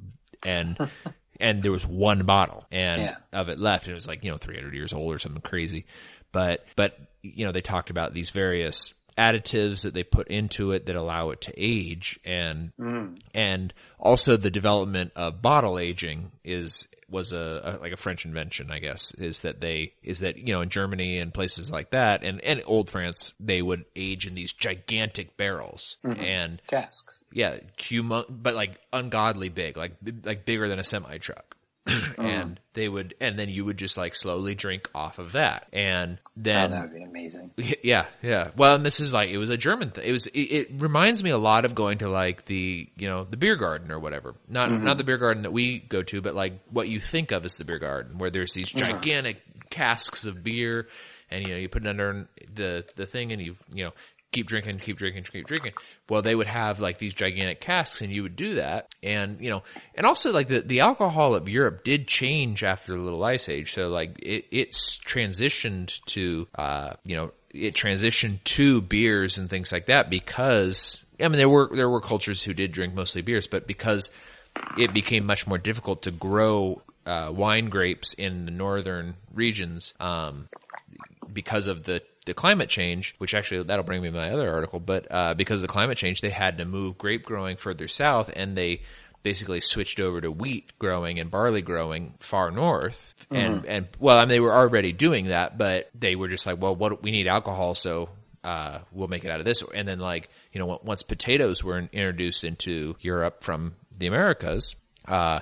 [0.44, 0.78] And
[1.40, 3.16] and there was one bottle and Yeah.
[3.32, 5.84] of it left, and it was like you know 300 years old or something crazy.
[6.30, 10.86] But but you know they talked about these various additives that they put into it
[10.86, 13.20] that allow it to age, and mm.
[13.34, 18.70] and also the development of bottle aging is was a, a like a French invention,
[18.70, 22.22] I guess, is that they is that you know in Germany and places like that,
[22.22, 26.20] and and old France, they would age in these gigantic barrels, mm-hmm.
[26.20, 27.24] and Casks.
[27.32, 29.92] yeah, humo- but like ungodly big, like
[30.24, 31.56] like bigger than a semi truck.
[31.86, 32.22] Uh-huh.
[32.22, 36.18] and they would, and then you would just like slowly drink off of that, and
[36.40, 37.50] Oh, then that would be amazing.
[37.82, 38.50] yeah, yeah.
[38.56, 40.04] Well, and this is like it was a German thing.
[40.06, 40.26] It was.
[40.26, 43.56] It, it reminds me a lot of going to like the you know the beer
[43.56, 44.34] garden or whatever.
[44.48, 44.84] Not mm-hmm.
[44.84, 47.58] not the beer garden that we go to, but like what you think of as
[47.58, 48.92] the beer garden, where there's these uh-huh.
[48.92, 50.88] gigantic casks of beer,
[51.30, 53.92] and you know you put it under the the thing, and you you know
[54.32, 55.72] keep drinking, keep drinking, keep drinking.
[56.08, 59.50] Well, they would have like these gigantic casks, and you would do that, and you
[59.50, 59.62] know,
[59.94, 63.74] and also like the the alcohol of Europe did change after the Little Ice Age.
[63.74, 69.72] So like it it's transitioned to uh you know it transitioned to beers and things
[69.72, 73.46] like that because I mean there were there were cultures who did drink mostly beers,
[73.46, 74.10] but because
[74.76, 80.48] it became much more difficult to grow uh, wine grapes in the northern regions um,
[81.32, 84.80] because of the, the climate change, which actually that'll bring me to my other article,
[84.80, 88.30] but uh, because of the climate change, they had to move grape growing further south
[88.34, 88.82] and they
[89.22, 93.14] basically switched over to wheat growing and barley growing far north.
[93.30, 96.60] And, and well, I mean, they were already doing that, but they were just like,
[96.60, 98.08] well, what we need alcohol, so
[98.42, 99.62] uh, we'll make it out of this.
[99.74, 104.74] And then like, you know, once potatoes were introduced into Europe from the Americas,
[105.06, 105.40] uh,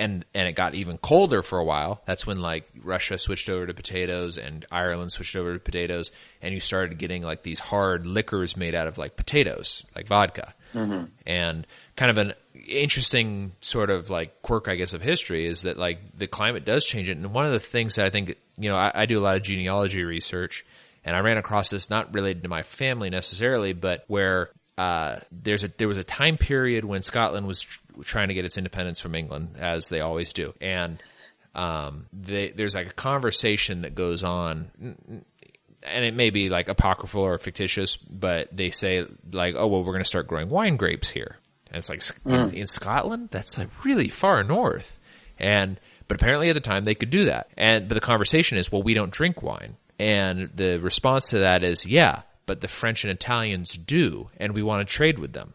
[0.00, 2.00] and and it got even colder for a while.
[2.06, 6.10] That's when like Russia switched over to potatoes and Ireland switched over to potatoes,
[6.40, 10.54] and you started getting like these hard liquors made out of like potatoes, like vodka.
[11.26, 12.32] And kind of an
[12.66, 16.84] interesting sort of like quirk, I guess, of history is that like the climate does
[16.84, 17.16] change it.
[17.16, 19.36] And one of the things that I think, you know, I, I do a lot
[19.36, 20.64] of genealogy research,
[21.04, 25.62] and I ran across this not related to my family necessarily, but where uh, there's
[25.62, 27.66] a there was a time period when Scotland was
[28.02, 31.02] trying to get its independence from England, as they always do, and
[31.54, 34.70] um, they, there's like a conversation that goes on,
[35.82, 39.92] and it may be like apocryphal or fictitious, but they say like, oh well, we're
[39.92, 41.36] going to start growing wine grapes here,
[41.68, 44.98] and it's like in, in Scotland, that's like really far north,
[45.38, 48.70] and but apparently at the time they could do that, and but the conversation is,
[48.70, 53.04] well, we don't drink wine, and the response to that is, yeah, but the French
[53.04, 55.54] and Italians do, and we want to trade with them.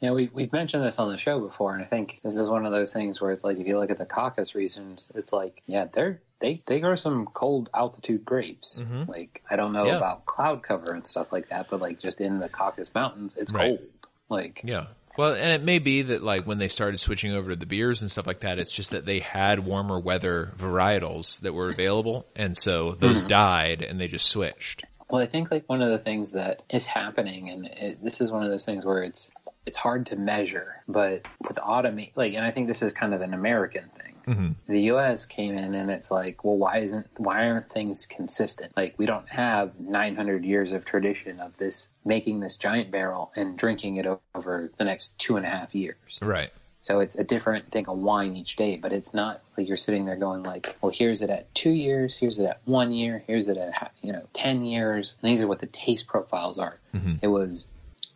[0.00, 2.66] Yeah, we, we've mentioned this on the show before, and I think this is one
[2.66, 5.62] of those things where it's like if you look at the Caucasus regions, it's like,
[5.66, 8.84] yeah, they're they they grow some cold altitude grapes.
[9.08, 9.88] Like I don't know Mm-hmm.
[9.88, 9.96] Yeah.
[9.96, 13.52] about cloud cover and stuff like that, but like just in the Caucasus Mountains, it's
[13.52, 13.78] Right.
[13.78, 13.88] cold.
[14.28, 14.86] Like Yeah.
[15.16, 18.02] Well, and it may be that like when they started switching over to the beers
[18.02, 22.26] and stuff like that, it's just that they had warmer weather varietals that were available,
[22.36, 24.84] and so those died, and they just switched.
[25.10, 28.30] Well, I think like one of the things that is happening, and it, this is
[28.30, 29.30] one of those things where it's
[29.64, 33.20] it's hard to measure, but with automate, like, and I think this is kind of
[33.20, 34.14] an American thing.
[34.26, 34.72] Mm-hmm.
[34.72, 35.24] The U.S.
[35.24, 38.72] came in and it's like, well, why isn't why aren't things consistent?
[38.76, 43.56] Like, we don't have 900 years of tradition of this making this giant barrel and
[43.56, 46.18] drinking it over the next two and a half years.
[46.20, 46.50] Right.
[46.86, 50.04] So it's a different thing of wine each day, but it's not like you're sitting
[50.04, 53.48] there going like, well, here's it at two years, here's it at one year, here's
[53.48, 55.16] it at you know ten years.
[55.20, 56.78] And these are what the taste profiles are.
[56.94, 57.14] Mm-hmm.
[57.22, 57.66] It was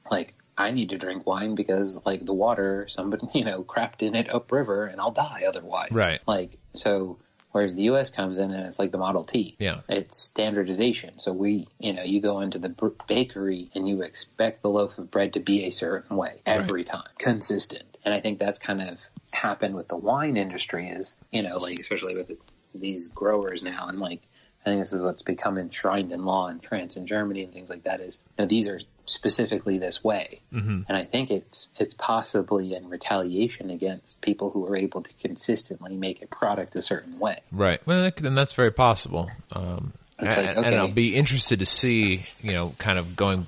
[0.09, 4.15] like I need to drink wine because like the water, somebody you know crapped in
[4.15, 5.91] it upriver, and I'll die otherwise.
[5.91, 6.21] Right.
[6.29, 7.19] Like so.
[7.53, 8.11] Whereas the U.S.
[8.11, 9.57] comes in and it's like the Model T.
[9.59, 9.81] Yeah.
[9.89, 11.19] It's standardization.
[11.19, 12.75] So we, you know, you go into the
[13.09, 17.09] bakery and you expect the loaf of bread to be a certain way every time,
[17.19, 17.99] consistent.
[18.05, 18.99] And I think that's kind of
[19.33, 22.31] happened with the wine industry is, you know, like especially with
[22.75, 24.23] these growers now and like
[24.61, 27.71] I think this is what's become enshrined in law in France and Germany and things
[27.71, 30.41] like that is, you know, these are specifically this way.
[30.53, 30.83] Mm-hmm.
[30.87, 35.97] And I think it's, it's possibly in retaliation against people who are able to consistently
[35.97, 37.41] make a product a certain way.
[37.51, 37.81] Right.
[37.87, 39.31] Well, that- then that's very possible.
[39.53, 40.77] Um, and, like, and.
[40.77, 43.47] I'll be interested to see, you know, kind of going,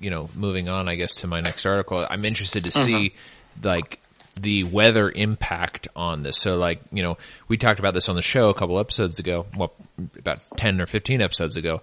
[0.00, 2.06] you know, moving on, I guess, to my next article.
[2.10, 3.14] I'm interested to see,
[3.62, 4.00] like,
[4.40, 6.38] the weather impact on this.
[6.38, 7.18] So, like, you know,
[7.48, 9.72] we talked about this on the show a couple episodes ago, well,
[10.18, 11.82] about 10 or 15 episodes ago.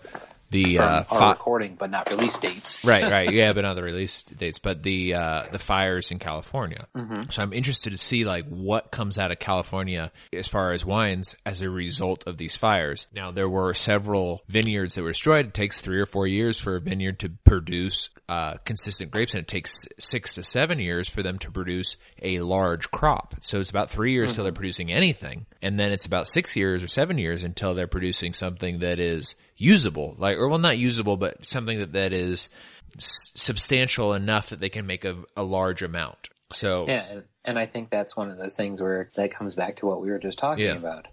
[0.52, 2.84] The, uh, fi- recording, but not release dates.
[2.84, 3.32] right, right.
[3.32, 6.88] Yeah, but not the release dates, but the uh, the fires in California.
[6.96, 7.30] Mm-hmm.
[7.30, 11.36] So I'm interested to see like what comes out of California as far as wines
[11.46, 13.08] as a result of these fires.
[13.14, 15.48] Now there were several vineyards that were destroyed.
[15.48, 19.42] It takes three or four years for a vineyard to produce uh, consistent grapes, and
[19.42, 23.36] it takes six to seven years for them to produce a large crop.
[23.42, 26.84] So it's about three years till they're producing anything, and then it's about six years
[26.84, 31.18] or seven years until they're producing something that is usable, like or well, not usable,
[31.18, 32.50] but something that that is
[32.98, 36.30] s- substantial enough that they can make a, a large amount.
[36.52, 39.76] So Yeah, and, and I think that's one of those things where that comes back
[39.78, 40.76] to what we were just talking Yeah.
[40.76, 41.08] about.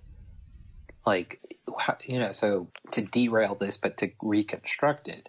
[1.04, 1.40] Like,
[2.04, 5.28] you know, so to derail this, but to reconstruct it,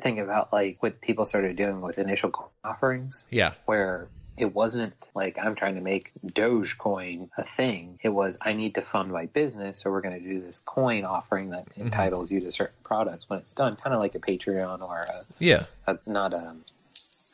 [0.00, 5.38] think about like what people started doing with initial offerings, yeah, where it wasn't like
[5.38, 7.98] I'm trying to make Dogecoin a thing.
[8.02, 11.04] It was I need to fund my business, so we're going to do this coin
[11.04, 11.82] offering that mm-hmm.
[11.82, 15.24] entitles you to certain products when it's done, kind of like a Patreon or a
[15.38, 16.54] yeah, a, not a,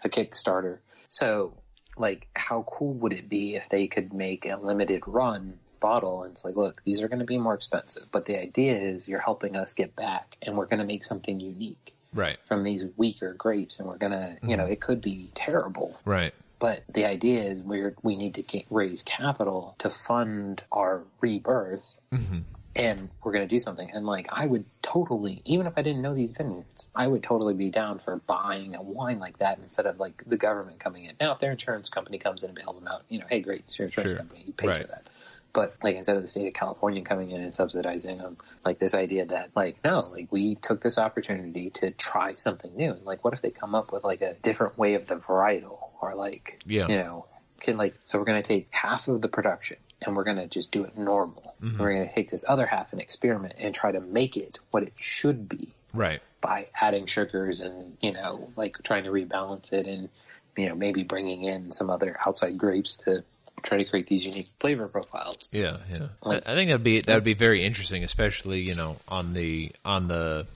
[0.05, 0.79] a Kickstarter.
[1.09, 1.55] So,
[1.97, 6.25] like, how cool would it be if they could make a limited run bottle?
[6.25, 9.09] And it's like, look, these are going to be more expensive, but the idea is
[9.09, 12.85] you're helping us get back, and we're going to make something unique right, from these
[12.97, 14.73] weaker grapes, and we're going to, you know, mm-hmm.
[14.73, 15.97] it could be terrible.
[16.05, 21.03] right, But the idea is we're we need to get, raise capital to fund our
[21.21, 22.41] rebirth, hmm
[22.79, 23.91] and we're going to do something.
[23.91, 27.55] And like, I would totally, even if I didn't know these vineyards, I would totally
[27.55, 31.17] be down for buying a wine like that instead of like the government coming in.
[31.19, 33.61] Now, if their insurance company comes in and bails them out, you know, hey, great,
[33.61, 34.19] it's your insurance Sure.
[34.19, 34.83] company, you pay Right.
[34.83, 35.09] for that.
[35.57, 38.93] But like instead of the state of California coming in and subsidizing them, like this
[38.93, 42.93] idea that like no, like we took this opportunity to try something new.
[42.93, 45.79] And like, what if they come up with like a different way of the varietal,
[46.03, 46.89] or like Yeah.
[46.89, 47.25] you know,
[47.59, 50.47] can like so we're going to take half of the production and we're going to
[50.47, 51.55] just do it normal.
[51.63, 51.81] Mm-hmm.
[51.81, 54.83] We're going to take this other half and experiment and try to make it what
[54.83, 59.87] it should be right, by adding sugars and you know like trying to rebalance it
[59.87, 60.11] and
[60.55, 63.25] you know maybe bringing in some other outside grapes to
[63.63, 65.49] try to create these unique flavor profiles.
[65.53, 65.99] yeah, yeah.
[66.23, 69.33] Like- I I think that'd be that would be very interesting, especially you know on
[69.33, 70.47] the on the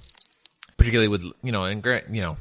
[0.76, 2.36] particularly with you know and gra- you know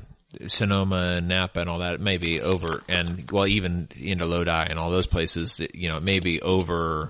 [0.48, 1.96] Sonoma and Napa and all that.
[1.96, 5.88] It may be over and well even into Lodi and all those places that you
[5.90, 7.10] know it may be over.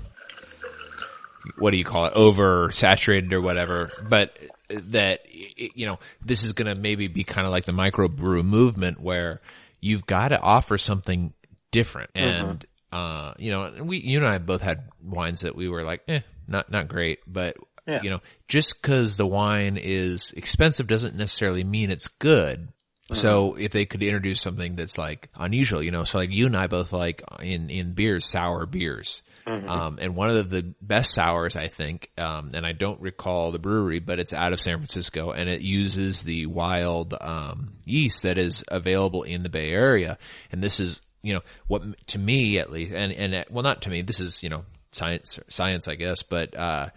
[1.58, 2.14] What do you call it?
[2.16, 4.38] Over saturated or whatever, but
[4.70, 9.00] that you know this is going to maybe be kind of like the microbrew movement
[9.00, 9.40] where
[9.82, 11.34] you've got to offer something
[11.72, 12.46] different mm-hmm.
[12.46, 15.84] and uh you know and we you and I both had wines that we were
[15.84, 17.56] like eh not not great but
[17.88, 18.02] Yeah.
[18.04, 22.70] you know just cuz the wine is expensive doesn't necessarily mean it's good.
[23.12, 26.56] So if they could introduce something that's like unusual, you know, so like you and
[26.56, 31.56] I both like in in beers sour beers, um, and one of the best sours
[31.56, 35.32] I think, um, and I don't recall the brewery, but it's out of San Francisco,
[35.32, 40.20] and it uses the wild um, yeast that is available in the Bay Area,
[40.52, 43.82] and this is you know what to me at least, and and uh, well not
[43.84, 46.90] to me, this is you know science science I guess, but uh,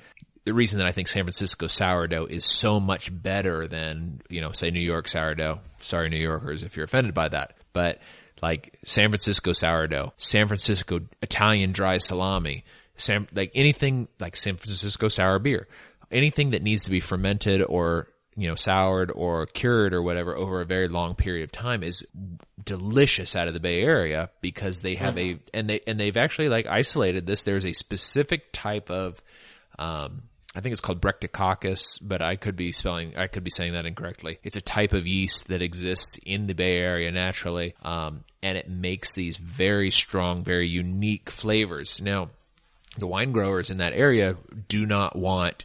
[0.44, 4.50] the reason that I think San Francisco sourdough is so much better than, you know,
[4.52, 5.61] say New York sourdough.
[5.80, 7.54] Sorry, New Yorkers, if you're offended by that.
[7.72, 8.00] But
[8.42, 12.64] like San Francisco sourdough, San Francisco Italian dry salami,
[12.96, 15.68] San, like anything like San Francisco sour beer,
[16.11, 20.60] anything that needs to be fermented or, you know, soured or cured or whatever over
[20.60, 22.04] a very long period of time is
[22.64, 26.48] delicious out of the Bay Area because they have a, and they, and they've actually
[26.48, 27.44] like isolated this.
[27.44, 29.22] There's a specific type of,
[29.78, 30.22] um,
[30.54, 33.87] I think it's called Brectococcus, but I could be spelling, I could be saying that
[33.87, 34.38] incorrectly.
[34.42, 38.68] It's a type of yeast that exists in the Bay Area naturally, um, and it
[38.68, 42.00] makes these very strong, very unique flavors.
[42.02, 42.30] Now,
[42.98, 44.37] the wine growers in that area
[44.68, 45.64] do not want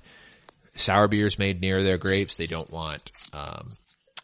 [0.78, 2.38] sour beers made near their grapes.
[2.38, 3.04] They don't want,
[3.34, 3.68] um,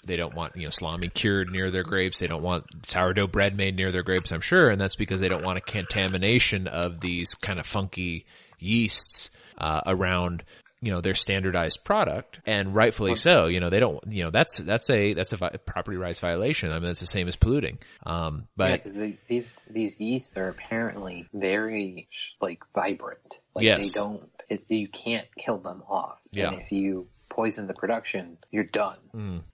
[0.08, 2.20] they don't want, you know, salami cured near their grapes.
[2.20, 4.70] They don't want sourdough bread made near their grapes, I'm sure.
[4.70, 8.26] And that's because they don't want a contamination of these kind of funky
[8.60, 10.44] yeasts, uh, around,
[10.82, 12.40] you know, their standardized product.
[12.46, 15.58] And rightfully so, you know, they don't, you know, that's, that's a, that's a vi-
[15.66, 16.72] property rights violation.
[16.74, 17.80] I mean, it's the same as polluting.
[18.06, 22.10] Um, Yeah, but because these these yeasts are apparently very
[22.42, 23.40] like vibrant.
[23.56, 23.94] Like Yes.
[23.94, 24.30] they don't.
[24.50, 26.20] It, you can't kill them off.
[26.32, 26.52] Yeah.
[26.52, 28.98] And if you poison the production, you're done.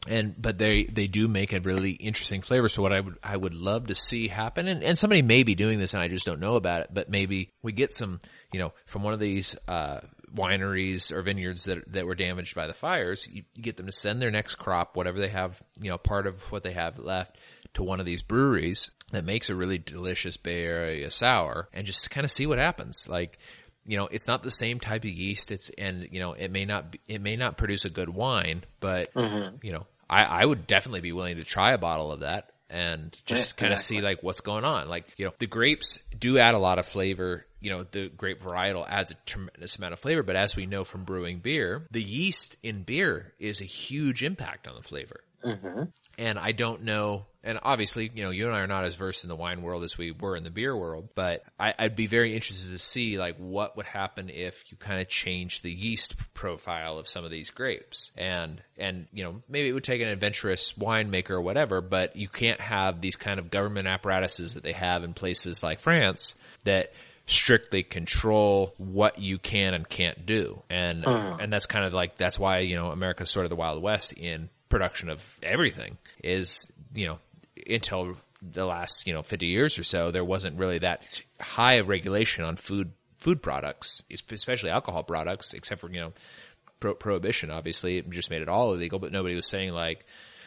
[0.08, 2.70] and but they they do make a really interesting flavor.
[2.70, 5.56] So what I would I would love to see happen, and, and somebody may be
[5.56, 6.90] doing this, and I just don't know about it.
[6.94, 8.20] But maybe we get some,
[8.52, 10.02] you know, from one of these uh,
[10.34, 13.28] wineries or vineyards that that were damaged by the fires.
[13.32, 16.28] You, you get them to send their next crop, whatever they have, you know, part
[16.28, 17.38] of what they have left,
[17.74, 22.10] to one of these breweries that makes a really delicious Bay Area sour, and just
[22.12, 23.08] kind of see what happens.
[23.08, 23.40] Like
[23.90, 25.52] you know, it's not the same type of yeast.
[25.52, 28.64] It's and you know, it may not be, it may not produce a good wine,
[28.80, 29.56] but mm-hmm.
[29.66, 33.18] you know, I, I would definitely be willing to try a bottle of that and
[33.26, 33.98] just Yeah, kind of exactly.
[33.98, 34.90] see like what's going on.
[34.90, 37.48] Like you know, the grapes do add a lot of flavor.
[37.62, 40.84] You know, the grape varietal adds a tremendous amount of flavor, but as we know
[40.84, 45.22] from brewing beer, the yeast in beer is a huge impact on the flavor.
[45.44, 45.84] Mm-hmm.
[46.20, 49.24] And I don't know, and obviously, you know, you and I are not as versed
[49.24, 52.08] in the wine world as we were in the beer world, but I, I'd be
[52.08, 56.16] very interested to see like what would happen if you kind of change the yeast
[56.34, 58.12] profile of some of these grapes.
[58.18, 62.28] And, and, you know, maybe it would take an adventurous winemaker or whatever, but you
[62.28, 66.92] can't have these kind of government apparatuses that they have in places like France that
[67.28, 70.62] strictly control what you can and can't do.
[70.70, 71.38] And, uh-huh.
[71.40, 74.12] and that's kind of like, that's why, you know, America's sort of the Wild West
[74.12, 77.20] in production of everything is, you know,
[77.70, 81.88] until the last, you know, 50 years or so, there wasn't really that high of
[81.90, 84.02] regulation on food, food products,
[84.32, 86.14] especially alcohol products, except for, you know,
[86.80, 87.98] pro- prohibition, obviously.
[87.98, 90.06] It just made it all illegal, but nobody was saying like,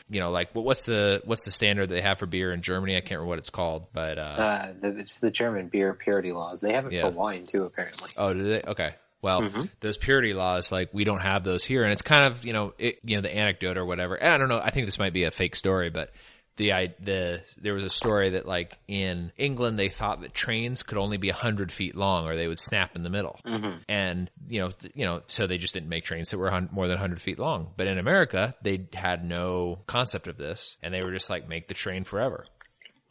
[0.09, 2.97] you know, like what's the, what's the standard they have for beer in Germany?
[2.97, 6.33] I can't remember what it's called, but, uh, Uh, the, it's the German beer purity
[6.33, 6.61] laws.
[6.61, 7.03] They have it Yeah.
[7.03, 8.11] for wine too, apparently.
[8.17, 8.63] Oh, do they?
[8.63, 8.95] Okay.
[9.23, 9.63] Well, mm-hmm.
[9.81, 12.75] those purity laws, like we don't have those here, and it's kind of you know,
[12.77, 14.17] it, you know, the anecdote or whatever.
[14.17, 14.61] And I don't know.
[14.63, 16.11] I think this might be a fake story, but
[16.57, 20.83] the I the there was a story that like in England they thought that trains
[20.83, 23.79] could only be hundred feet long, or they would snap in the middle, mm-hmm.
[23.89, 26.69] and you know, th- you know, so they just didn't make trains that were hun-
[26.73, 27.71] more than hundred feet long.
[27.77, 31.69] But in America, they had no concept of this, and they were just like make
[31.69, 32.45] the train forever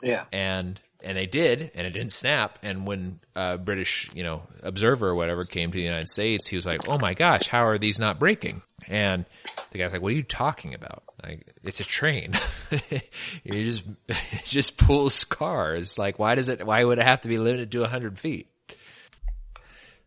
[0.04, 0.26] Yeah.
[0.32, 2.60] and and they did, and it didn't snap.
[2.62, 6.56] And when uh, British, you know, observer or whatever came to the United States, he
[6.56, 9.26] was like, "Oh my gosh, how are these not breaking?" And
[9.72, 11.04] the guy's like, "What are you talking about?
[11.24, 12.34] Like, it's a train.
[13.44, 15.98] you just it just pulls cars.
[15.98, 16.66] Like, why does it?
[16.66, 18.48] Why would it have to be limited to hundred feet?"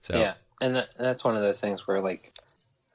[0.04, 0.34] So Yeah.
[0.60, 2.32] And that, that's one of those things where like,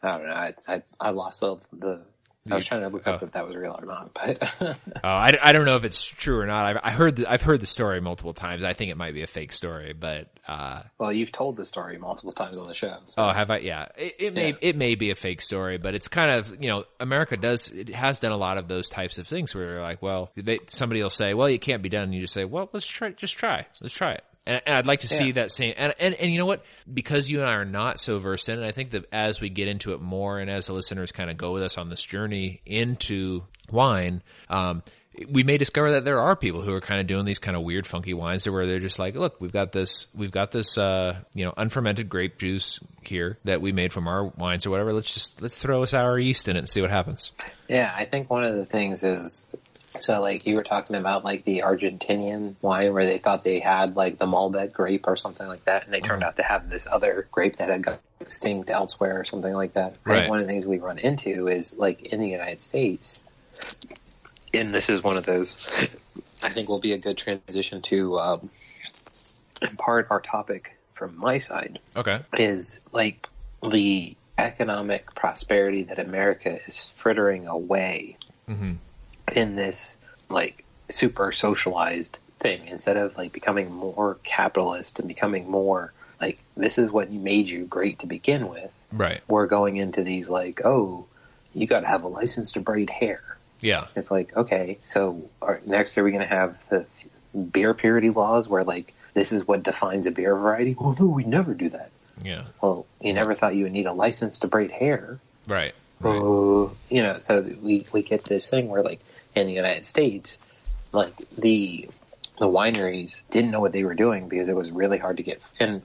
[0.02, 0.34] I don't know.
[0.34, 2.06] I, I, I lost the, the,
[2.52, 3.26] I was trying to look up oh.
[3.26, 4.74] if that was real or not, but uh,
[5.04, 6.66] I, I don't know if it's true or not.
[6.66, 8.64] I've I heard the, I've heard the story multiple times.
[8.64, 11.97] I think it might be a fake story, but uh, well, you've told the story
[11.97, 12.97] multiple times on the show.
[13.06, 13.24] So.
[13.26, 13.58] Oh, have I?
[13.60, 14.56] Yeah, it, it may Yeah.
[14.62, 17.89] it may be a fake story, but it's kind of you know America does it
[17.89, 21.02] has done a lot of those types of things where you're like, well, they, somebody
[21.02, 23.38] will say, well, it can't be done, and you just say, well, let's try, just
[23.38, 24.24] try, let's try it.
[24.47, 25.31] And, and I'd like to see Yeah.
[25.33, 26.63] that same, and, and and you know what?
[26.91, 29.49] Because you and I are not so versed in it, I think that as we
[29.49, 32.01] get into it more, and as the listeners kind of go with us on this
[32.03, 34.81] journey into wine, um,
[35.27, 37.63] we may discover that there are people who are kind of doing these kind of
[37.63, 41.19] weird, funky wines where they're just like, look, we've got this, we've got this, uh,
[41.33, 44.93] you know, unfermented grape juice here that we made from our wines or whatever.
[44.93, 47.33] Let's just, let's throw a sour yeast in it and see what happens.
[47.67, 49.43] Yeah, I think one of the things is
[49.99, 53.95] so like you were talking about like the Argentinian wine where they thought they had
[53.95, 56.87] like the Malbec grape or something like that, and they turned out to have this
[56.89, 59.95] other grape that had got extinct elsewhere or something like that.
[60.05, 60.15] I Right.
[60.19, 63.19] think one of the things we run into is like in the United States,
[64.53, 65.67] and this is one of those.
[66.43, 68.49] I think will be a good transition to um,
[69.61, 72.21] impart our topic from my side Okay.
[72.37, 73.27] is like
[73.69, 78.17] the economic prosperity that America is frittering away
[78.49, 78.73] Mm-hmm.
[79.34, 79.97] In this
[80.30, 86.77] like super socialized thing instead of like becoming more capitalist and becoming more like this
[86.77, 88.71] is what made you great to begin with.
[88.91, 89.21] Right.
[89.27, 91.05] We're going into these like, oh,
[91.53, 93.23] you got to have a license to braid hair.
[93.61, 93.88] Yeah.
[93.95, 96.86] It's like, okay, so are, next are we going to have the
[97.38, 100.75] beer purity laws where like this is what defines a beer variety?
[100.80, 101.91] Oh no, we never do that.
[102.21, 102.45] Yeah.
[102.61, 105.19] Well, you never thought you would need a license to braid hair.
[105.47, 105.73] Right.
[106.01, 106.15] Right.
[106.15, 108.99] Oh, you know, so we we get this thing where like
[109.36, 110.38] in the United States,
[110.91, 111.89] like the
[112.39, 115.41] the wineries didn't know what they were doing because it was really hard to get,
[115.59, 115.84] and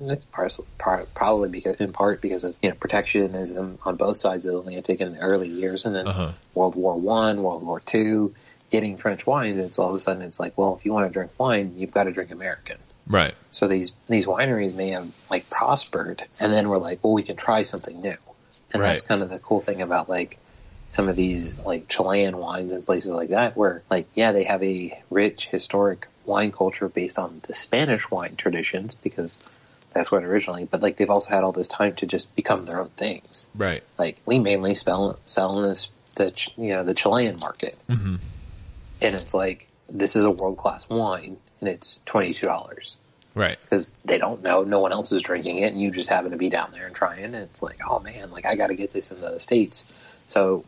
[0.78, 4.58] par- probably because in part because of you know protectionism on both sides of the
[4.60, 6.30] Atlantic in the early years, and then Uh-huh.
[6.54, 8.34] World War One, World War Two,
[8.70, 9.58] getting French wines.
[9.58, 11.90] It's all of a sudden it's like, well, if you want to drink wine, you've
[11.92, 12.78] got to drink American.
[13.08, 13.34] Right.
[13.50, 17.36] So these these wineries may have like prospered, and then we're like, well, we can
[17.36, 18.16] try something new,
[18.72, 20.38] and that's kind of the cool thing about like
[20.94, 24.62] some of these like Chilean wines and places like that, where like yeah, they have
[24.62, 29.50] a rich historic wine culture based on the Spanish wine traditions because
[29.92, 32.78] that's what originally, but like they've also had all this time to just become their
[32.78, 33.48] own things.
[33.56, 33.82] Right.
[33.98, 38.20] Like we mainly spell sell in this the you know the Chilean market, Mhm.
[39.02, 42.96] and it's like this is a world class wine, and it's twenty two dollars
[43.34, 43.58] Right.
[43.64, 46.36] because they don't know no one else is drinking it and you just happen to
[46.36, 48.92] be down there and trying and it's like oh man like i got to get
[48.92, 49.92] this in the states
[50.26, 50.64] so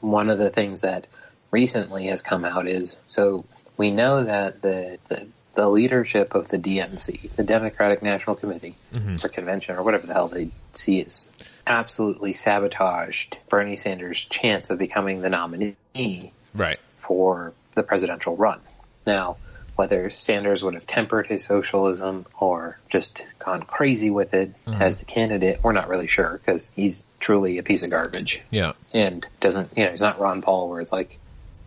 [0.00, 1.06] one of the things that
[1.50, 3.44] recently has come out is so
[3.76, 9.14] we know that the the, the leadership of the dnc the democratic national committee mm-hmm.
[9.24, 11.30] or convention or whatever the hell they see is
[11.66, 16.78] absolutely sabotaged bernie sanders chance of becoming the nominee Right.
[16.98, 18.60] for the presidential run.
[19.06, 19.36] Now,
[19.76, 24.82] whether Sanders would have tempered his socialism or just gone crazy with it mm-hmm.
[24.82, 28.72] as the candidate, we're not really sure because he's truly a piece of garbage Yeah.
[28.94, 31.18] And doesn't, you know, he's not Ron Paul where it's like,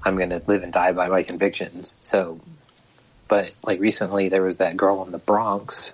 [0.03, 1.95] I'm going to live and die by my convictions.
[2.03, 2.39] So,
[3.27, 5.93] but like recently there was that girl in the Bronx.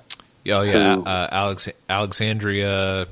[0.49, 0.95] Oh yeah.
[0.95, 3.07] Who- Uh, Alex Alexandria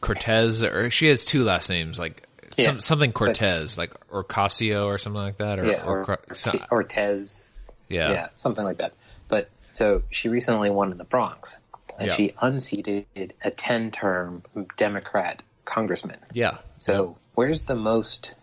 [0.00, 2.26] Cortez, or she has two last names, like
[2.56, 2.66] Yeah.
[2.66, 6.64] some, something Cortez, like Orcasio or something like that, or, Yeah, or, or, Cor- so-
[6.70, 7.42] or Tez.
[7.88, 8.10] yeah.
[8.12, 8.92] yeah, something like that.
[9.28, 11.58] But so she recently won in the Bronx,
[11.98, 12.14] and Yeah.
[12.14, 14.42] she unseated a ten-term
[14.76, 16.18] Democrat congressman.
[16.32, 16.58] Yeah.
[16.78, 18.34] So where's the most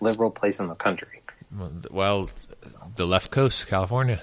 [0.00, 1.22] liberal place in the country?
[1.90, 2.28] Well,
[2.96, 4.20] the left coast, California,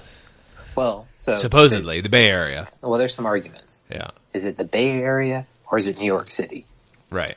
[0.75, 2.67] Well, so supposedly the Bay Area.
[2.81, 3.81] Well, there's some arguments.
[3.89, 4.09] Yeah.
[4.33, 6.65] Is it the Bay Area or is it New York City?
[7.09, 7.31] Right.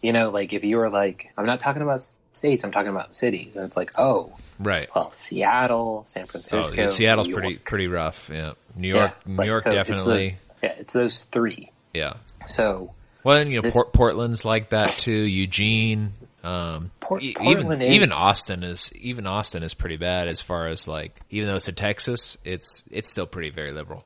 [0.00, 3.14] You know, like if you were like, I'm not talking about states, I'm talking about
[3.14, 4.88] cities, and it's like, oh, Right.
[4.94, 7.42] well, Seattle, San Oh, Francisco, yeah, Seattle's New York.
[7.42, 8.28] pretty pretty rough.
[8.32, 8.52] Yeah.
[8.74, 10.36] New Yeah, York, New York so it's the- definitely.
[10.62, 11.70] yeah, it's those three.
[11.94, 12.14] yeah.
[12.46, 12.92] So
[13.24, 15.12] Well, you know, This- Port- Portland's like that too.
[15.12, 16.12] Eugene,
[16.42, 20.88] um, Port- even is- even Austin is even Austin is pretty bad as far as
[20.88, 24.02] like even though it's in Texas, it's it's still pretty very liberal.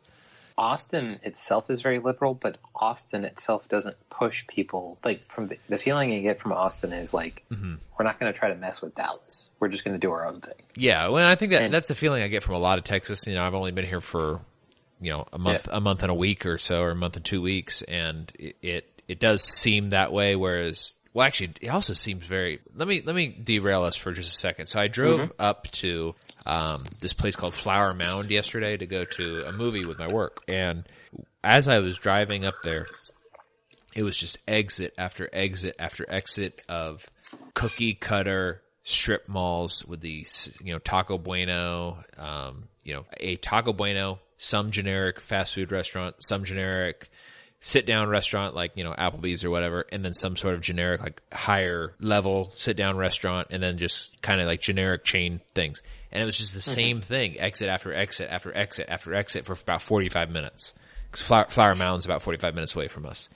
[0.58, 4.96] Austin itself is very liberal, but Austin itself doesn't push people.
[5.04, 7.74] Like from the, the feeling I get from Austin is like, Mm-hmm.
[7.98, 9.50] we're not going to try to mess with Dallas.
[9.60, 10.54] We're just going to do our own thing.
[10.74, 12.84] Yeah, well, I think that And- that's the feeling I get from a lot of
[12.84, 13.26] Texas.
[13.26, 14.40] You know, I've only been here for
[14.98, 17.24] you know a month, a month and a week or so, or a month and
[17.24, 20.36] two weeks, and it it, it does seem that way.
[20.36, 22.60] Whereas, well, actually, it also seems very.
[22.74, 24.66] Let me let me derail us for just a second.
[24.66, 26.14] So I drove up to
[26.46, 30.42] um, this place called Flower Mound yesterday to go to a movie with my work,
[30.48, 30.84] and
[31.42, 32.86] as I was driving up there,
[33.94, 37.06] it was just exit after exit after exit of
[37.54, 40.24] cookie cutter strip malls with the
[40.62, 46.14] you know, Taco Bueno, um, you know, a Taco Bueno, some generic fast food restaurant,
[46.20, 47.10] some generic
[47.66, 51.02] sit down restaurant like, you know, Applebee's or whatever, and then some sort of generic
[51.02, 55.82] like higher level sit down restaurant and then just kind of like generic chain things.
[56.12, 59.54] And it was just the same thing, exit after exit after exit after exit for
[59.54, 60.74] about 45 minutes.
[61.10, 63.28] Cause Flower, Flower Mound's about 45 minutes away from us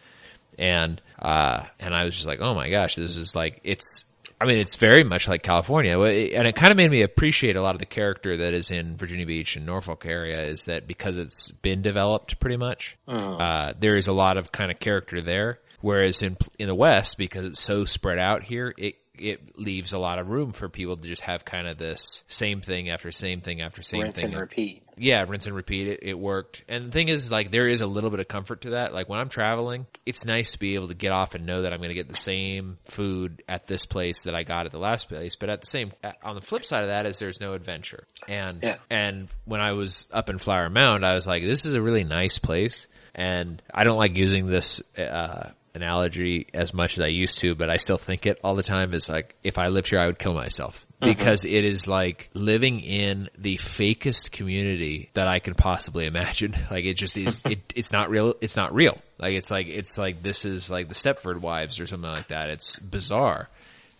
[0.58, 4.04] and uh, and I was just like, oh my gosh, this is like it's.
[4.40, 7.62] I mean, it's very much like California, and it kind of made me appreciate a
[7.62, 10.40] lot of the character that is in Virginia Beach and Norfolk area.
[10.46, 12.96] Is that because it's been developed pretty much?
[13.38, 17.18] Uh, there is a lot of kind of character there, whereas in in the West,
[17.18, 20.96] because it's so spread out here, it it leaves a lot of room for people
[20.96, 24.32] to just have kind of this same thing after same thing after same Rinse thing
[24.32, 24.82] and repeat.
[24.96, 25.86] yeah, rinse and repeat.
[25.88, 26.64] It, it worked.
[26.68, 28.92] And the thing is, like, there is a little bit of comfort to that.
[28.94, 31.72] Like, when I'm traveling, it's nice to be able to get off and know that
[31.72, 34.78] I'm going to get the same food at this place that I got at the
[34.78, 35.36] last place.
[35.36, 35.92] But at the same,
[36.22, 38.04] on the flip side of that is there's no adventure.
[38.28, 38.76] And, Yeah.
[38.88, 42.04] and when I was up in Flower Mound, I was like, this is a really
[42.04, 42.86] nice place.
[43.14, 47.70] And I don't like using this, uh, analogy as much as I used to, but
[47.70, 50.18] I still think it all the time is like, if I lived here, I would
[50.18, 51.12] kill myself uh-huh.
[51.12, 56.56] because it is like living in the fakest community that I can possibly imagine.
[56.70, 58.34] Like it just is, it, it's not real.
[58.40, 58.96] It's not real.
[59.18, 62.50] Like it's like, it's like, this is like the Stepford wives or something like that.
[62.50, 63.48] It's bizarre.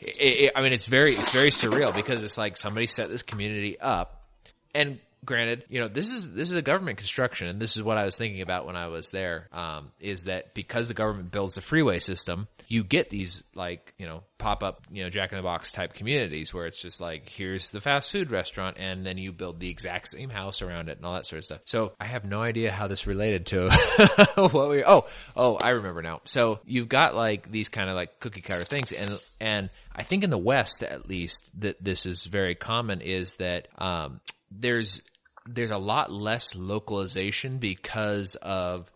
[0.00, 3.22] It, it, I mean, it's very, it's very surreal because it's like somebody set this
[3.22, 4.22] community up
[4.74, 7.98] and granted, you know, this is this is a government construction, and this is what
[7.98, 9.48] I was thinking about when I was there.
[9.52, 14.06] Um, is that because the government builds a freeway system, you get these like you
[14.06, 17.28] know pop up you know Jack in the Box type communities where it's just like
[17.28, 20.96] here's the fast food restaurant, and then you build the exact same house around it
[20.96, 21.60] and all that sort of stuff.
[21.64, 23.70] So I have no idea how this related to
[24.36, 24.84] what we.
[24.84, 25.06] Oh,
[25.36, 26.20] oh, I remember now.
[26.24, 29.10] So you've got like these kind of like cookie cutter things, and
[29.40, 33.68] and I think in the West at least that this is very common is that
[33.76, 35.02] um, there's
[35.54, 38.90] there's a lot less localization because of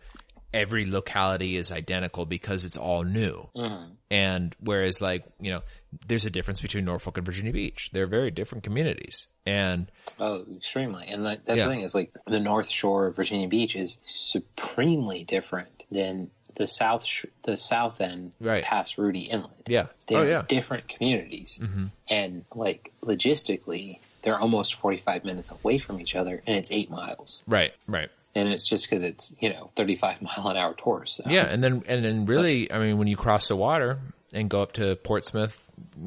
[0.53, 3.49] every locality is identical because it's all new.
[3.57, 3.93] Mm-hmm.
[4.11, 5.63] And whereas like, you know,
[6.07, 7.91] there's a difference between Norfolk and Virginia Beach.
[7.93, 9.27] They're very different communities.
[9.47, 9.91] And
[10.21, 11.07] Oh, extremely.
[11.09, 11.67] And that, that's Yeah.
[11.67, 16.67] the thing is like the North Shore of Virginia Beach is supremely different than the
[16.69, 18.63] South sh- the South end Right.
[18.63, 19.51] past Rudee Inlet.
[19.69, 19.87] yeah.
[19.89, 20.43] Oh, They're oh yeah.
[20.47, 21.87] different communities, mm-hmm.
[22.09, 26.91] and like logistically, they're almost forty five minutes away from each other, and it's eight
[26.91, 27.43] miles.
[27.47, 28.11] Right, right.
[28.35, 31.13] And it's just because it's you know thirty five mile an hour tours.
[31.13, 31.31] So.
[31.31, 33.99] Yeah, and then and then really, I mean, when you cross the water
[34.33, 35.57] and go up to Portsmouth,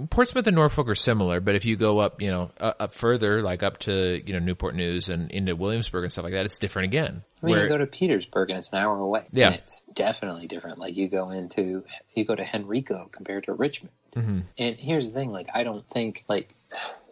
[0.09, 3.41] Portsmouth and Norfolk are similar, but if you go up, you know, uh, up further,
[3.41, 6.57] like up to you know Newport News and into Williamsburg and stuff like that, it's
[6.57, 7.23] different again.
[7.41, 9.25] I mean, Where- you go to Petersburg and it's an hour away.
[9.31, 9.47] Yeah.
[9.47, 10.79] And it's definitely different.
[10.79, 13.93] Like you go into, you go to Henrico compared to Richmond.
[14.15, 14.39] Mm-hmm.
[14.57, 16.55] And here's the thing, like, I don't think, like,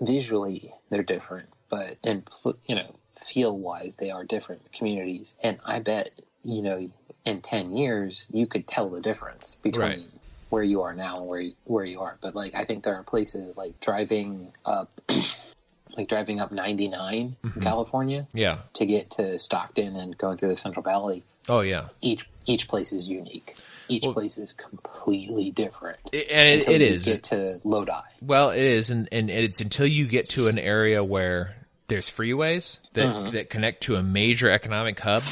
[0.02, 2.28] visually they're different, but, and,
[2.66, 2.96] you know,
[3.26, 5.36] feel wise, they are different communities.
[5.42, 6.12] And I bet,
[6.44, 6.90] you know,
[7.26, 10.06] in 10 years, you could tell the difference between Right.
[10.50, 12.18] where you are now and where you, where you are.
[12.22, 14.92] But, like, I think there are places like driving up,
[15.98, 17.60] like driving up 99 Mm-hmm.
[17.60, 18.60] in California yeah.
[18.74, 21.88] to get to Stockton and going through the Central Valley, Oh yeah.
[22.02, 23.56] each each place is unique.
[23.88, 26.00] Each Well- place is completely different.
[26.12, 27.04] It- and it, until it you is.
[27.04, 27.92] get to Lodi.
[28.22, 31.56] Well, it is, and, and it's until you get to an area where
[31.88, 33.30] there's freeways that Uh-huh.
[33.32, 35.24] that connect to a major economic hub,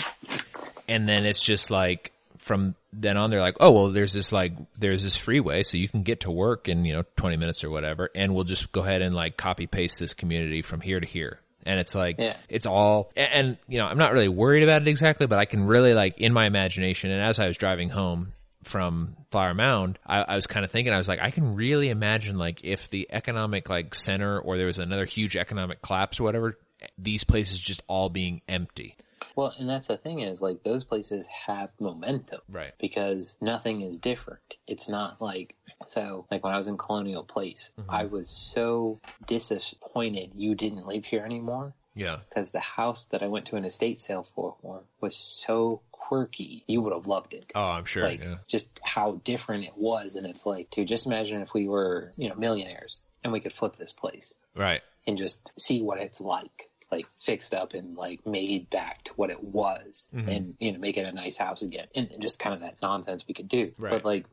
[0.87, 4.51] and then it's just like from then on, they're like, oh well, there's this like
[4.77, 7.69] there's this freeway, so you can get to work in you know 20 minutes or
[7.69, 11.05] whatever, and we'll just go ahead and like copy paste this community from here to
[11.07, 11.39] here.
[11.65, 12.35] And it's like, Yeah.
[12.49, 15.45] it's all, and, and, you know, I'm not really worried about it exactly, but I
[15.45, 17.09] can really like in my imagination.
[17.09, 18.33] And as I was driving home
[18.63, 21.89] from Flower Mound, I, I was kind of thinking, I was like, I can really
[21.89, 26.23] imagine like if the economic like center or there was another huge economic collapse or
[26.23, 26.57] whatever,
[26.97, 28.97] these places just all being empty.
[29.35, 32.41] Well, and that's the thing is like those places have momentum.
[32.49, 32.73] Right.
[32.79, 34.41] Because nothing is different.
[34.67, 35.55] It's not like
[35.87, 37.89] so like when I was in Colonial Place, Mm-hmm.
[37.91, 42.17] I was so disappointed you didn't live here anymore Yeah.
[42.29, 44.55] because the house that I went to an estate sale for
[45.01, 46.63] was so quirky.
[46.67, 47.51] You would have loved it.
[47.55, 48.03] Oh, I'm sure.
[48.03, 48.35] like yeah.
[48.47, 52.29] just how different it was and it's like dude just imagine if we were you
[52.29, 54.81] know millionaires and we could flip this place Right.
[55.07, 59.29] and just see what it's like like fixed up and like made back to what
[59.31, 60.29] it was Mm-hmm.
[60.29, 62.75] and you know make it a nice house again and, and just kind of that
[62.81, 63.91] nonsense we could do Right.
[63.91, 64.25] but like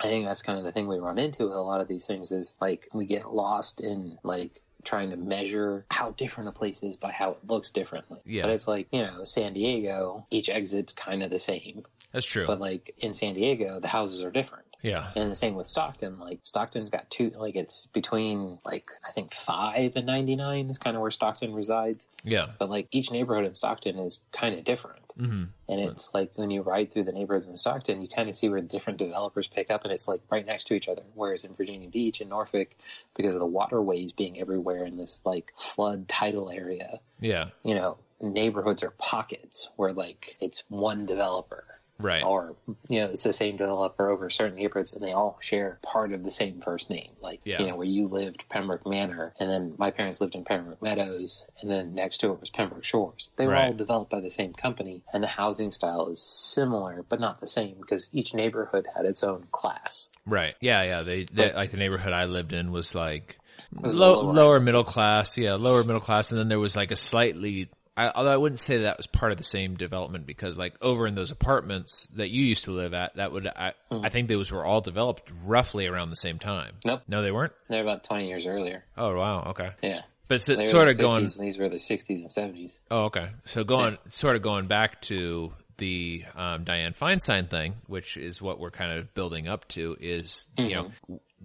[0.00, 2.06] i think that's kind of the thing we run into with a lot of these
[2.06, 6.82] things is like we get lost in like trying to measure how different a place
[6.82, 8.42] is by how it looks differently Yeah.
[8.42, 12.46] but it's like you know san diego each exit's kind of the same That's true.
[12.46, 14.64] but like in San Diego, the houses are different.
[14.82, 15.10] Yeah.
[15.16, 16.18] And the same with Stockton.
[16.18, 20.78] Like Stockton's got two, like it's between like I think five and ninety nine is
[20.78, 22.08] kind of where Stockton resides.
[22.24, 22.46] Yeah.
[22.58, 25.02] But like each neighborhood in Stockton is kind of different.
[25.16, 28.36] hmm And it's like when you ride through the neighborhoods in Stockton, you kind of
[28.36, 31.02] see where different developers pick up, and it's like right next to each other.
[31.14, 32.68] Whereas in Virginia Beach and Norfolk,
[33.16, 37.46] because of the waterways being everywhere in this like flood tidal area, Yeah.
[37.62, 41.64] you know, neighborhoods are pockets where like it's one developer
[41.98, 42.22] Right.
[42.22, 42.54] or
[42.88, 46.22] you know it's the same developer over certain neighborhoods and they all share part of
[46.24, 47.60] the same first name like Yeah.
[47.62, 51.44] you know where you lived pembroke manor and then my parents lived in pembroke meadows
[51.60, 53.68] and then next to it was pembroke shores they were Right.
[53.68, 57.46] all developed by the same company and the housing style is similar but not the
[57.46, 60.54] same because each neighborhood had its own class Right.
[60.60, 61.02] Yeah, yeah.
[61.02, 63.38] They, they like the neighborhood I lived in was like
[63.72, 65.38] low, lower lower middle class.
[65.38, 67.68] Yeah, lower middle class, and then there was like a slightly.
[67.96, 71.06] I, although I wouldn't say that was part of the same development because like over
[71.06, 74.50] in those apartments that you used to live at, that would I, I think those
[74.52, 76.74] were all developed roughly around the same time.
[76.84, 77.02] Nope.
[77.08, 77.52] No, they weren't.
[77.68, 79.46] they're about 20 years earlier Oh wow.
[79.50, 79.70] Okay.
[79.82, 81.24] yeah But were sort the of going.
[81.24, 83.30] and these were the 60s and 70s Oh, okay.
[83.44, 88.58] So going, sort of going back to the um, Dianne Feinstein thing, which is what
[88.58, 90.90] we're kind of building up to, is you know,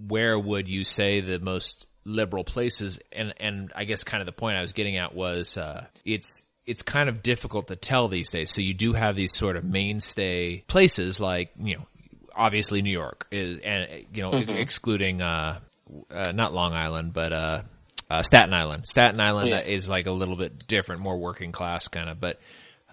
[0.08, 3.00] where would you say the most liberal places?
[3.12, 6.44] And and I guess kind of the point I was getting at was uh, it's
[6.66, 8.52] it's kind of difficult to tell these days.
[8.52, 11.88] So you do have these sort of mainstay places like you know,
[12.36, 15.60] obviously New York is, and you know, excluding uh,
[16.10, 17.62] uh, not Long Island, but uh,
[18.10, 18.88] uh, Staten Island.
[18.88, 19.62] Staten Island Yeah.
[19.62, 22.40] is like a little bit different, more working class kind of, but,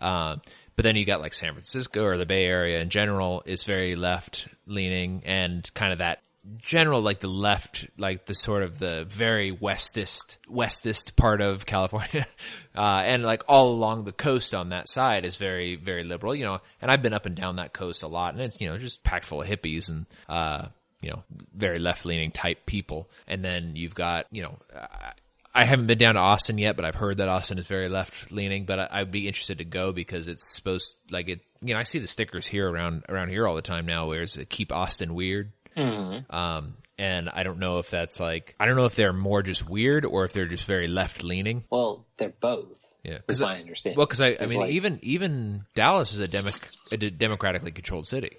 [0.01, 0.41] um,
[0.77, 3.97] but then you got like San Francisco or the Bay Area in general is very
[3.97, 6.21] left leaning and kind of that
[6.57, 12.27] general like the left like the sort of the very westest westest part of California
[12.77, 16.45] uh and like all along the coast on that side is very very liberal you
[16.45, 18.79] know and I've been up and down that coast a lot and it's you know
[18.79, 20.69] just packed full of hippies and uh
[21.01, 21.23] you know
[21.55, 25.13] very left leaning type people and then you've got you know I-
[25.55, 28.31] I haven't been down to Austin yet, but I've heard that Austin is very left
[28.31, 28.65] leaning.
[28.65, 31.41] But I, I'd be interested to go because it's supposed like it.
[31.63, 34.07] You know, I see the stickers here around around here all the time now.
[34.07, 35.51] Where it's keep Austin weird.
[35.79, 39.69] Um, and I don't know if that's like I don't know if they're more just
[39.69, 41.65] weird or if they're just very left leaning.
[41.71, 42.85] Well, they're both.
[43.05, 43.97] Yeah, because I understand.
[43.97, 46.51] Well, because I, I mean, like- even even Dallas is a, demo,
[46.93, 48.37] a democratically controlled city.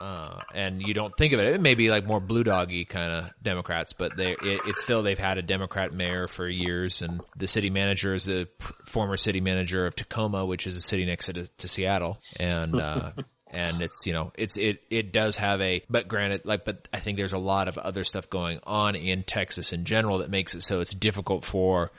[0.00, 1.54] Uh, and you don't think of it.
[1.54, 5.02] It may be like more blue doggy kind of Democrats, but they it, it's still
[5.02, 8.46] they've had a Democrat mayor for years, and the city manager is a
[8.84, 13.10] former city manager of Tacoma, which is a city next to, to Seattle, and uh,
[13.50, 17.00] and it's you know it's it it does have a but granted like but I
[17.00, 20.54] think there's a lot of other stuff going on in Texas in general that makes
[20.54, 21.90] it so it's difficult for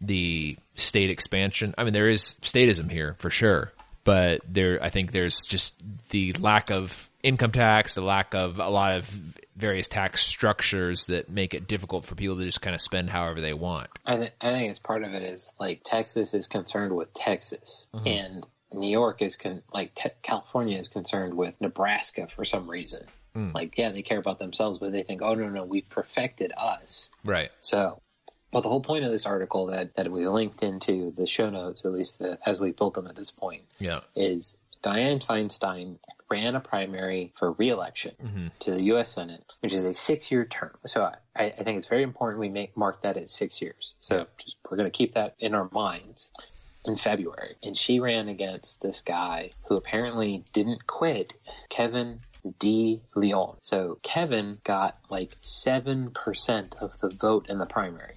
[0.00, 1.74] the state expansion.
[1.78, 6.32] I mean, there is statism here for sure, but there, I think there's just the
[6.34, 9.08] lack of income tax, the lack of a lot of
[9.56, 13.40] various tax structures that make it difficult for people to just kind of spend however
[13.40, 13.88] they want.
[14.04, 17.86] I, th- I think it's part of it is like Texas is concerned with Texas,
[17.94, 18.08] Mm-hmm.
[18.08, 23.04] and New York is con- like te- California is concerned with Nebraska for some reason.
[23.36, 23.52] Mm.
[23.54, 27.10] Like, yeah, they care about themselves, but they think, oh no, no, we've perfected us.
[27.24, 27.50] Right.
[27.60, 28.00] So,
[28.52, 31.84] well, the whole point of this article that that we linked into the show notes,
[31.84, 34.00] at least the, as we built them at this point, Yeah.
[34.14, 35.98] is Dianne Feinstein
[36.30, 39.10] ran a primary for reelection to the U.S.
[39.12, 40.76] Senate, which is a six-year term.
[40.86, 41.02] So
[41.36, 43.96] I, I think it's very important we make mark that at six years.
[44.00, 46.30] So just we're going to keep that in our minds.
[46.86, 51.32] In February, and she ran against this guy who apparently didn't quit,
[51.70, 52.20] Kevin
[52.58, 53.56] De Leon.
[53.62, 58.16] So Kevin got like seven percent of the vote in the primary.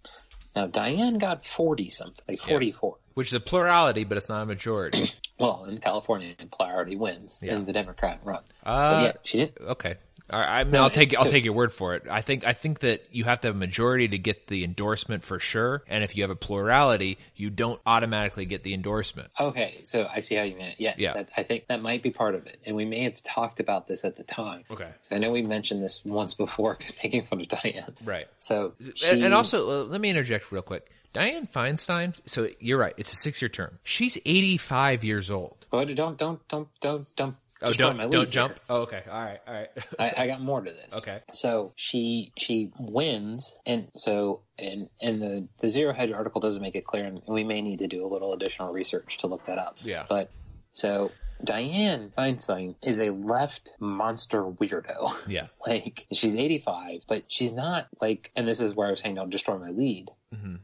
[0.55, 2.97] Now Dianne got forty something, like forty-four.
[3.13, 5.13] Which is a plurality, but it's not a majority.
[5.39, 7.55] Well, in California, plurality wins Yeah.
[7.55, 8.41] in the Democrat run.
[8.65, 9.57] Uh, yeah, she didn't.
[9.61, 9.95] Okay.
[10.29, 12.03] I mean, I'll take I'll take your word for it.
[12.09, 15.23] I think I think that you have to have a majority to get the endorsement
[15.23, 19.29] for sure, and if you have a plurality, you don't automatically get the endorsement.
[19.39, 20.75] Okay, so I see how you mean it.
[20.79, 21.13] Yes, Yeah.
[21.13, 23.87] that, I think that might be part of it, and we may have talked about
[23.87, 24.65] this at the time.
[24.69, 24.89] Okay.
[25.11, 27.93] I know we mentioned this once before, making fun of Dianne.
[28.03, 28.27] Right.
[28.41, 30.91] So she, And, and also, uh, let me interject real quick.
[31.17, 32.15] Dianne Feinstein.
[32.25, 32.93] So you're right.
[32.97, 33.79] It's a six year term.
[33.83, 35.65] She's 85 years old.
[35.71, 37.35] But don't don't don't don't don't.
[37.63, 38.25] Oh, don't my don't here.
[38.25, 38.59] jump.
[38.69, 39.01] Oh, okay.
[39.09, 39.39] All right.
[39.47, 39.69] All right.
[39.99, 40.95] I, I got more to this.
[40.97, 41.21] Okay.
[41.33, 46.75] So she she wins, and so and and the the zero hedge article doesn't make
[46.75, 49.57] it clear, and we may need to do a little additional research to look that
[49.57, 49.77] up.
[49.81, 50.05] Yeah.
[50.07, 50.29] But
[50.73, 51.11] so
[51.43, 55.15] Dianne Feinstein is a left monster weirdo.
[55.27, 55.47] yeah.
[55.65, 59.29] Like she's 85, but she's not like, and this is where I was saying don't
[59.29, 60.09] destroy my lead.
[60.33, 60.55] Mm-hmm.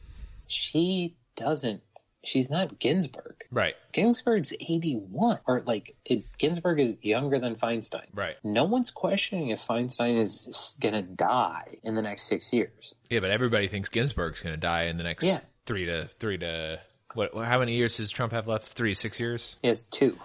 [0.48, 1.82] She doesn't.
[2.26, 3.36] She's not Ginsburg.
[3.52, 3.76] Right.
[3.92, 8.06] Ginsburg's 81, or like it, Ginsburg is younger than Feinstein.
[8.14, 8.36] Right.
[8.46, 12.96] No one's questioning if Feinstein is gonna die in the next six years.
[13.10, 15.42] Yeah, but everybody thinks Ginsburg's going to die in the next Yeah.
[15.66, 16.80] three to three to
[17.14, 17.34] what?
[17.36, 18.70] How many years does Trump have left?
[18.70, 19.58] Three, six years.
[19.62, 20.18] He has two.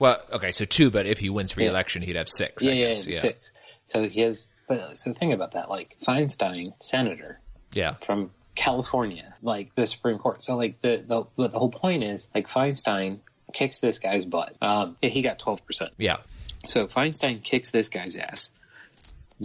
[0.00, 0.90] Well, okay, so two.
[0.90, 2.62] But if he wins re-election, he'd have six.
[2.64, 3.06] yeah, I yeah, guess.
[3.06, 3.20] yeah, yeah.
[3.20, 3.52] six.
[3.86, 4.48] So he has.
[4.68, 5.70] But so think about that.
[5.70, 7.40] Like Feinstein, senator,
[7.72, 7.94] Yeah.
[8.02, 10.42] from California, like the Supreme Court.
[10.42, 13.18] So like the the but the whole point is like Feinstein
[13.52, 14.56] kicks this guy's butt.
[14.60, 15.92] Um, he got twelve percent.
[15.98, 16.16] Yeah.
[16.66, 18.50] So Feinstein kicks this guy's ass.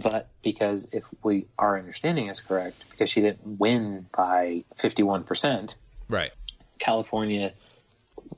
[0.02, 5.22] But because if we our understanding is correct, because she didn't win by fifty one
[5.24, 5.76] percent,
[6.08, 6.32] Right.
[6.78, 7.52] California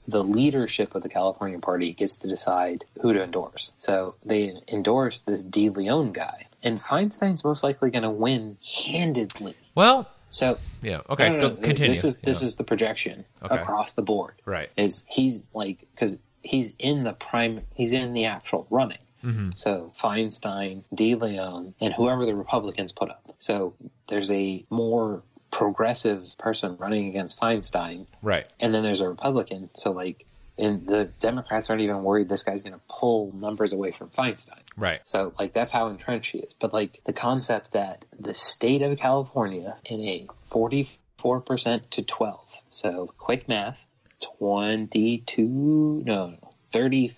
[0.06, 3.72] the leadership of the California party gets to decide who to endorse.
[3.78, 6.46] So they endorse this De Leon guy.
[6.62, 9.56] And Feinstein's most likely going to win handedly.
[9.74, 10.08] Well.
[10.34, 11.00] So Yeah.
[11.08, 11.28] Okay.
[11.30, 11.94] no, no, no, continue.
[11.94, 12.46] This is this Yeah.
[12.48, 13.54] is the projection Okay.
[13.54, 14.34] across the board.
[14.44, 14.68] right.
[14.76, 18.98] Is he's like because he's in the prime, he's in the actual running.
[19.24, 19.50] Mm-hmm.
[19.54, 23.34] So Feinstein, De Leon, and whoever the Republicans put up.
[23.38, 23.74] So
[24.08, 25.22] there's a more
[25.52, 28.44] progressive person running against Feinstein, Right.
[28.60, 29.70] and then there's a Republican.
[29.74, 30.26] So like,
[30.56, 34.60] and the Democrats aren't even worried this guy's going to pull numbers away from Feinstein.
[34.76, 35.00] Right.
[35.04, 36.54] So like that's how entrenched he is.
[36.60, 42.40] But like the concept that the state of California in a 44% to 12.
[42.70, 43.78] So quick math,
[44.20, 46.38] 22 no, no
[46.72, 47.14] 30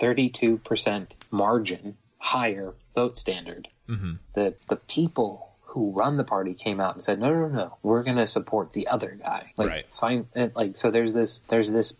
[0.00, 3.68] 32% margin higher vote standard.
[3.88, 4.12] Mm-hmm.
[4.34, 8.02] The the people who run the party came out and said, no, no, no, we're
[8.02, 9.52] going to support the other guy.
[9.58, 9.86] Like, Right.
[10.00, 10.90] find it, like so.
[10.90, 11.94] There's this there's this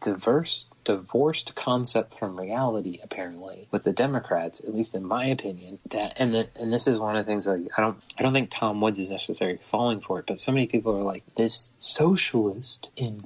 [0.00, 6.12] diverse divorced concept from reality apparently with the democrats at least in my opinion that
[6.18, 8.50] and the, and this is one of the things that i don't i don't think
[8.50, 12.88] tom woods is necessarily falling for it but so many people are like this socialist
[12.96, 13.24] in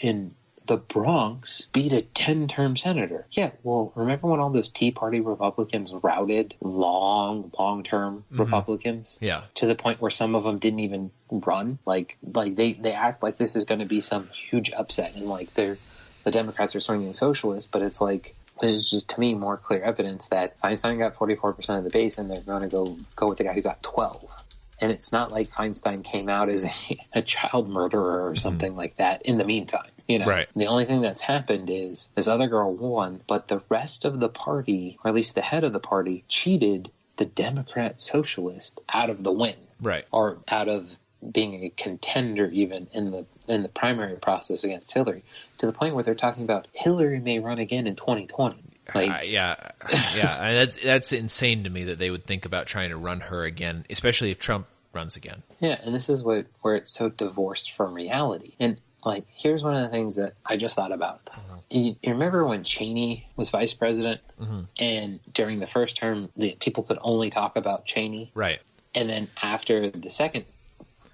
[0.00, 0.34] in
[0.70, 3.26] the Bronx beat a 10 term senator.
[3.32, 8.40] Yeah, well, remember when all those Tea Party Republicans routed long, long term mm-hmm.
[8.40, 9.18] Republicans?
[9.20, 9.42] Yeah.
[9.56, 11.80] to the point where some of them didn't even run.
[11.84, 15.26] Like like they they act like this is going to be some huge upset, and
[15.26, 15.76] like they're
[16.22, 19.82] the Democrats are swinging socialist, but it's like this is just to me more clear
[19.82, 22.96] evidence that Feinstein got forty four percent of the base, and they're going to go
[23.16, 24.30] go with the guy who got twelve.
[24.80, 26.70] And it's not like Feinstein came out as a,
[27.12, 28.38] a child murderer or mm-hmm.
[28.38, 29.90] something like that in the meantime.
[30.10, 30.48] You know, Right.
[30.56, 34.28] the only thing that's happened is this other girl won, but the rest of the
[34.28, 39.22] party, or at least the head of the party, cheated the Democrat socialist out of
[39.22, 40.04] the win Right.
[40.10, 40.88] or out of
[41.32, 45.22] being a contender even in the in the primary process against Hillary
[45.58, 48.56] to the point where they're talking about Hillary may run again in 2020.
[48.94, 49.56] Like Uh, yeah,
[50.16, 50.38] yeah.
[50.40, 53.20] I mean, that's that's insane to me that they would think about trying to run
[53.20, 55.42] her again, especially if Trump runs again.
[55.60, 58.54] Yeah, and this is what where it's so divorced from reality.
[58.58, 61.24] And like, here's one of the things that I just thought about.
[61.26, 61.56] Mm-hmm.
[61.70, 64.62] You, you remember when Cheney was vice president, mm-hmm.
[64.78, 68.60] and during the first term, the people could only talk about Cheney, Right.
[68.94, 70.44] and then after the second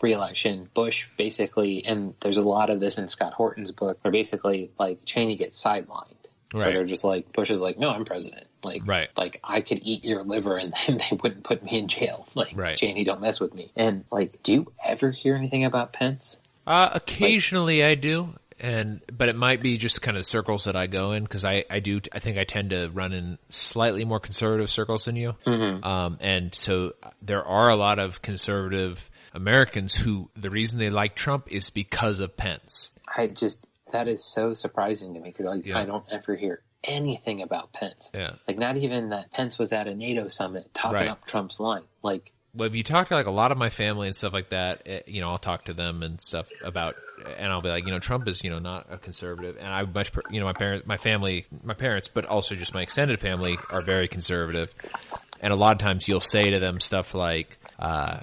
[0.01, 4.71] reelection, Bush basically, and there's a lot of this in Scott Horton's book, where basically
[4.79, 6.13] like Cheney gets sidelined.
[6.53, 6.75] Where Right.
[6.75, 8.47] they're just like Bush is like, no, I'm president.
[8.63, 9.09] Like, Right.
[9.17, 12.27] like I could eat your liver and then they wouldn't put me in jail.
[12.35, 12.77] Like, Right.
[12.77, 13.73] Cheney, don't mess with me.
[13.75, 16.39] And like, do you ever hear anything about Pence?
[16.67, 20.77] Uh, occasionally I do, and but it might be just kind of the circles that
[20.77, 24.05] I go in because I I do I think I tend to run in slightly
[24.05, 29.95] more conservative circles than you, um, and so there are a lot of conservative Americans
[29.95, 32.91] who the reason they like Trump is because of Pence.
[33.17, 35.79] I just that is so surprising to me because like Yeah.
[35.79, 38.11] I don't ever hear anything about Pence.
[38.15, 38.33] Yeah.
[38.49, 41.09] Like not even that Pence was at a NATO summit topping Right.
[41.09, 41.83] up Trump's line.
[42.03, 44.49] Like Well, if you talk to like a lot of my family and stuff like
[44.49, 46.97] that, eh, you know, I'll talk to them and stuff about,
[47.37, 49.83] and I'll be like, you know, Trump is, you know, not a conservative, and I
[49.85, 53.59] much, you know, my parents, my family, my parents, but also just my extended family
[53.71, 54.75] are very conservative,
[55.41, 58.21] and a lot of times you'll say to them stuff like, uh,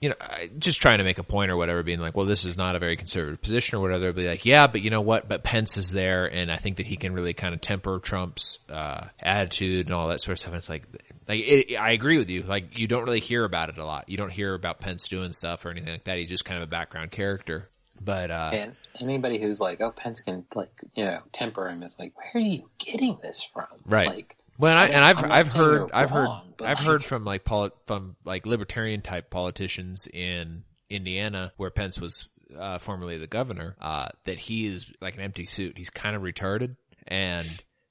[0.00, 0.14] you know,
[0.58, 2.78] just trying to make a point or whatever, being like, well, this is not a
[2.78, 4.12] very conservative position or whatever.
[4.14, 5.28] Be like, yeah, but you know what?
[5.28, 8.60] But Pence is there, and I think that he can really kind of temper Trump's
[8.70, 10.52] uh, attitude and all that sort of stuff.
[10.52, 10.84] And it's like,
[11.28, 12.42] like it, I agree with you.
[12.42, 14.08] Like, you don't really hear about it a lot.
[14.08, 16.18] You don't hear about Pence doing stuff or anything like that.
[16.18, 17.60] He's just kind of a background character.
[18.02, 21.82] But uh, and anybody who's like, oh, Pence can like you know temper him.
[21.82, 23.66] It's like, where are you getting this from?
[23.84, 24.06] Right.
[24.08, 26.28] Like, Well, and, I, and I've I'm I've heard I've heard
[26.60, 32.00] I've like- heard from like poli- from like libertarian type politicians in Indiana where Pence
[32.00, 32.26] was
[32.58, 35.76] uh, formerly the governor uh, that he is like an empty suit.
[35.76, 37.48] He's kind of retarded and.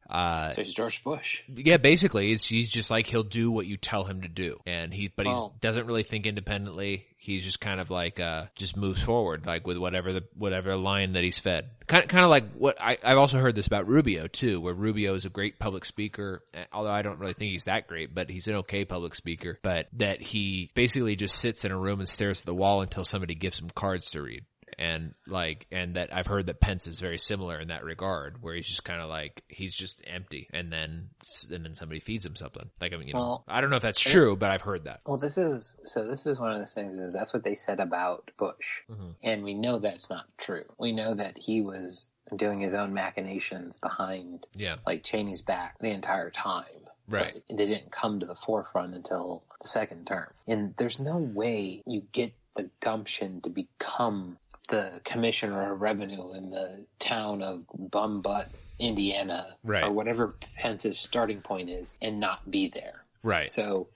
[0.10, 1.43] Uh, so it's George Bush.
[1.53, 4.93] yeah, basically, it's, he's just like he'll do what you tell him to do, and
[4.93, 7.05] he but he doesn't really think independently.
[7.18, 11.14] He's just kind of like uh, just moves forward, like with whatever the whatever line
[11.14, 11.70] that he's fed.
[11.86, 14.74] Kind of, kind of like what I, I've also heard this about Rubio too, where
[14.74, 18.16] Rubio is a great public speaker, eh, although I don't really think he's that great,
[18.16, 19.60] but he's an okay public speaker.
[19.62, 23.03] But that he basically just sits in a room and stares at the wall until
[23.03, 24.45] somebody gives him cards to read
[24.80, 28.55] and like and that I've heard that Pence is very similar in that regard, where
[28.55, 31.09] he's just kind of like he's just empty, and then
[31.51, 32.67] and then somebody feeds him something.
[32.82, 34.86] Like I mean, you know, Well, I don't know if that's true, but I've heard
[34.86, 35.01] that.
[35.05, 36.07] Well, this is so.
[36.07, 36.93] This is one of those things.
[36.93, 39.09] Is that's what they said about Bush, Mm-hmm.
[39.21, 40.63] and we know that's not true.
[40.80, 45.89] We know that he was doing his own machinations behind, Yeah, like Cheney's back the
[45.91, 46.63] entire time.
[47.07, 47.41] Right.
[47.49, 50.27] But they didn't come to the forefront until the second term.
[50.47, 54.38] And there's no way you get the gumption to become
[54.70, 58.47] the commissioner of revenue in the town of Bumbutt,
[58.80, 59.84] Indiana, Right.
[59.84, 63.03] or whatever Pence's starting point is, and not be there.
[63.24, 63.51] right.
[63.51, 63.88] So,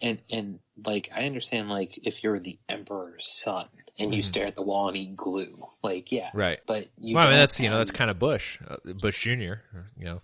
[0.00, 3.66] and and like I understand, like if you're the emperor's son
[3.98, 6.38] and you stare at the wall and eat glue, like yeah, Mm-hmm.
[6.38, 6.58] Right.
[6.66, 9.64] But you well, I mean, that's you know that's kind of Bush, uh, Bush Junior.
[9.98, 10.20] You know,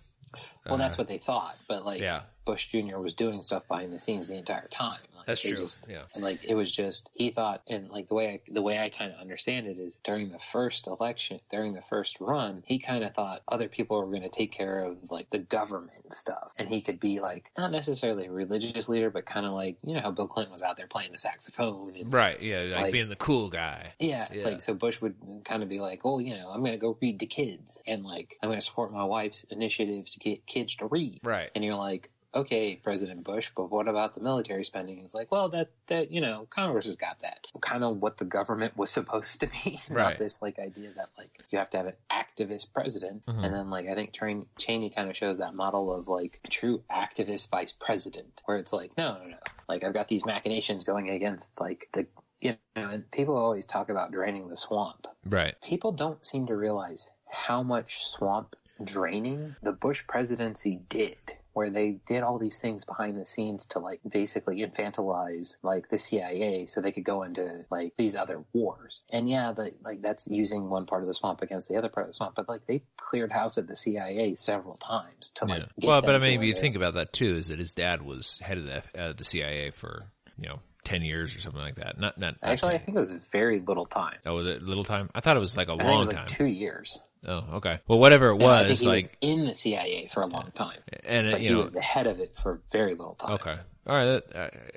[0.65, 1.55] well, that's uh, what they thought.
[1.67, 2.21] But like yeah.
[2.45, 2.99] Bush Jr.
[2.99, 4.99] was doing stuff behind the scenes the entire time.
[5.25, 6.03] That's they true, just- yeah.
[6.13, 8.89] and like it was just he thought, and like the way I, the way I
[8.89, 13.03] kind of understand it is during the first election, during the first run, he kind
[13.03, 16.69] of thought other people were going to take care of like the government stuff, and
[16.69, 20.01] he could be like not necessarily a religious leader, but kind of like you know
[20.01, 22.41] how Bill Clinton was out there playing the saxophone and right.
[22.41, 23.93] Yeah, like, Like- being the cool guy.
[23.99, 24.43] yeah, Yeah.
[24.45, 25.15] like so Bush would
[25.45, 28.03] kind of be like, "Oh, you know, I'm going to go read to kids, and
[28.03, 31.49] like I'm going to support my wife's initiatives to get kids to read." Right.
[31.55, 34.99] And you're like, okay, President Bush, but what about the military spending?
[34.99, 37.39] It's like, well, that that you know, Congress has got that.
[37.61, 39.79] Kind of what the government was supposed to be.
[39.89, 40.09] Right.
[40.11, 43.45] Not this like idea that like you have to have an activist president, Mhm.
[43.45, 46.47] and then like I think Train, Cheney kind of shows that model of like a
[46.49, 49.37] true activist vice president, where it's like, no, no, no,
[49.69, 52.05] like I've got these machinations going against like the
[52.41, 55.55] you know, and people always talk about draining the swamp Right.
[55.63, 61.17] people don't seem to realize how much swamp draining the Bush presidency did
[61.55, 65.97] where they did all these things behind the scenes to like basically infantilize like the
[65.97, 69.03] CIA so they could go into like these other wars.
[69.13, 72.07] And yeah, the, like that's using one part of the swamp against the other part
[72.07, 75.63] of the swamp, but like they cleared house at the CIA several times to like
[75.77, 75.91] Yeah.
[75.91, 77.37] Well, but I mean, where you think about that too.
[77.37, 80.03] Is that his dad was head of the uh, the CIA for
[80.37, 81.99] you know ten years or something like that?
[81.99, 84.17] Not not not actually I think it was very little time.
[84.25, 85.09] Oh, was it little time?
[85.13, 86.27] I thought it was like a I long was like time.
[86.27, 86.99] two years.
[87.27, 87.79] Oh, okay.
[87.87, 90.27] Well, whatever it Yeah, I think was, he like, was in the CIA for a
[90.27, 93.33] long time, and it, he know, was the head of it for very little time.
[93.33, 93.57] Okay.
[93.87, 94.23] All right.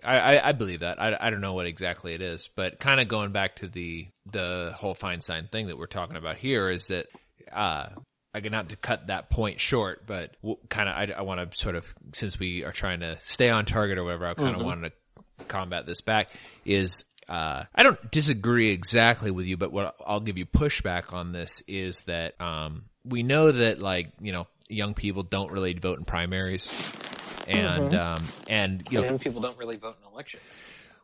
[0.05, 1.01] I, I, I believe that.
[1.01, 4.09] I, I don't know what exactly it is, but kind of going back to the,
[4.31, 7.07] the whole Feinstein thing that we're talking about here is that,
[7.51, 7.87] uh,
[8.35, 10.37] again, not to cut that point short, but
[10.69, 13.65] kind of, I, I want to sort of, since we are trying to stay on
[13.65, 14.97] target or whatever, I kind of wanted to
[15.47, 16.29] combat this back
[16.65, 21.33] is, uh, I don't disagree exactly with you, but what I'll give you pushback on
[21.33, 25.99] this is that, um, we know that like, you know, young people don't really vote
[25.99, 26.91] in primaries
[27.49, 30.43] and um, and you know, Young people don't really vote in elections.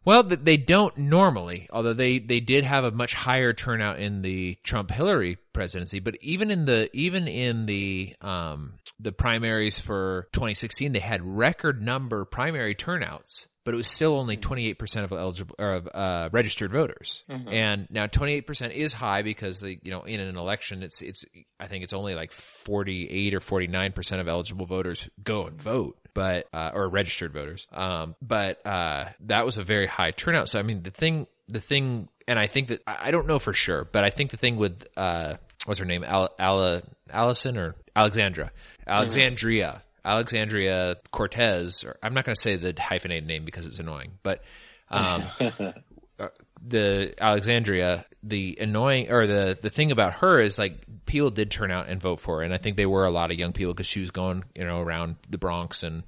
[0.05, 1.68] well, they don't normally.
[1.72, 6.16] Although they they did have a much higher turnout in the Trump Hillary presidency, but
[6.20, 12.24] even in the even in the um the primaries for 2016, they had record number
[12.24, 13.47] primary turnouts.
[13.65, 18.07] But it was still only 28% of eligible or of uh, registered voters, and now
[18.07, 21.25] 28% is high because the you know in an election it's it's
[21.59, 26.47] I think it's only like 48 or 49% of eligible voters go and vote but
[26.53, 27.67] uh, or registered voters.
[27.73, 30.49] Um, but uh, that was a very high turnout.
[30.49, 33.53] So I mean, the thing, the thing, and I think that I don't know for
[33.53, 35.35] sure, but I think the thing with uh,
[35.67, 38.53] what's her name, Al- Ala, Allison or Alexandra,
[38.87, 39.83] Alexandria.
[40.05, 44.43] Alexandria Cortez, or I'm not going to say the hyphenated name because it's annoying, but
[44.91, 45.25] um,
[46.19, 46.29] uh,
[46.67, 51.71] the Alexandria, the annoying or the the thing about her is like people did turn
[51.71, 53.73] out and vote for her, and I think they were a lot of young people
[53.73, 56.05] because she was going you know around the Bronx and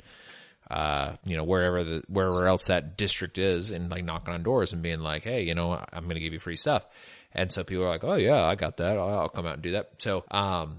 [0.71, 4.73] uh you know wherever the wherever else that district is and like knocking on doors
[4.73, 6.85] and being like hey you know I'm going to give you free stuff,
[7.33, 8.97] and so people are like oh yeah I got that.
[8.99, 9.91] I'll, I'll come out and do that.
[9.99, 10.79] So um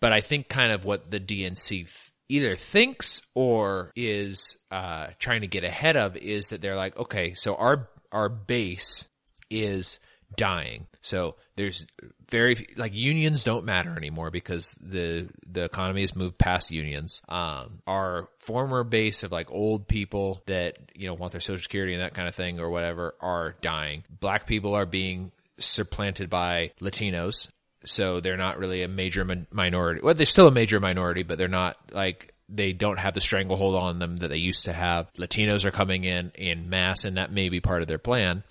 [0.00, 1.88] but I think kind of what the DNC
[2.28, 7.34] either thinks or is uh, trying to get ahead of is that they're like, okay,
[7.34, 9.06] so our our base
[9.50, 9.98] is
[10.36, 10.86] dying.
[11.00, 11.86] So there's
[12.30, 17.20] very like unions don't matter anymore because the the economy has moved past unions.
[17.28, 21.94] Um, our former base of like old people that you know want their social security
[21.94, 24.04] and that kind of thing or whatever are dying.
[24.08, 27.48] Black people are being supplanted by Latinos
[27.84, 30.00] so they're not really a major min- minority.
[30.02, 33.74] Well, they're still a major minority, but they're not like they don't have the stranglehold
[33.74, 35.12] on them that they used to have.
[35.14, 38.42] Latinos are coming in in mass, and that may be part of their plan.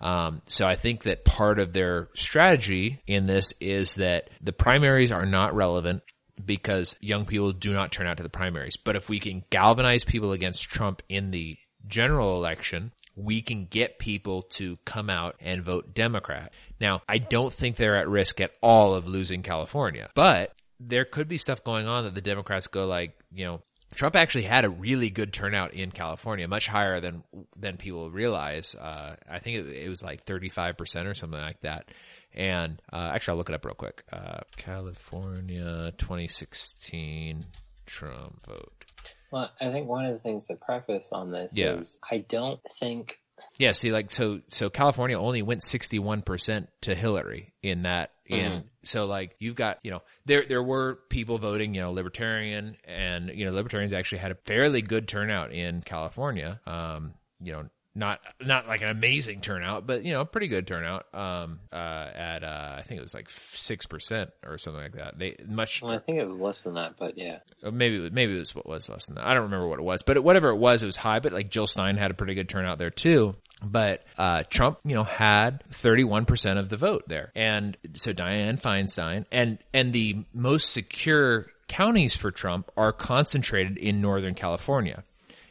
[0.00, 5.10] Um, so I think that part of their strategy in this is that the primaries
[5.10, 6.02] are not relevant
[6.44, 8.76] because young people do not turn out to the primaries.
[8.76, 11.56] But if we can galvanize people against Trump in the
[11.88, 16.52] general election, we can get people to come out and vote Democrat.
[16.80, 21.28] Now, I don't think they're at risk at all of losing California, but there could
[21.28, 23.62] be stuff going on that the Democrats go like, you know,
[23.94, 27.22] Trump actually had a really good turnout in California, much higher than
[27.56, 28.74] than people realize.
[28.74, 31.90] Uh, I think it, it was like thirty five percent or something like that.
[32.34, 34.02] And uh, actually, I'll look it up real quick.
[34.12, 37.46] Uh, California, twenty sixteen
[37.86, 38.84] Trump vote.
[39.30, 41.80] Well, I think one of the things to preface on this Yeah.
[41.80, 43.20] is I don't think
[43.58, 48.12] Yeah, see, like so, so California only went sixty one percent to Hillary in that.
[48.26, 48.64] In Mhm.
[48.82, 53.30] so, like you've got, you know, there there were people voting, you know, libertarian, and
[53.30, 56.60] you know, libertarians actually had a fairly good turnout in California.
[56.66, 61.06] Um, you know, not not like an amazing turnout, but you know, pretty good turnout.
[61.14, 65.18] Um, uh, at uh, I think it was like six percent or something like that.
[65.18, 67.38] They much well, I think it was less than that, but yeah.
[67.62, 69.26] maybe it was- maybe it was what was less than that.
[69.26, 71.20] I don't remember what it was, but it, whatever it was, it was high.
[71.20, 73.34] But like Jill Stein had a pretty good turnout there too.
[73.62, 79.24] But uh, Trump, you know, had 31% of the vote there, and so Dianne Feinstein
[79.32, 85.02] and and the most secure counties for Trump are concentrated in Northern California.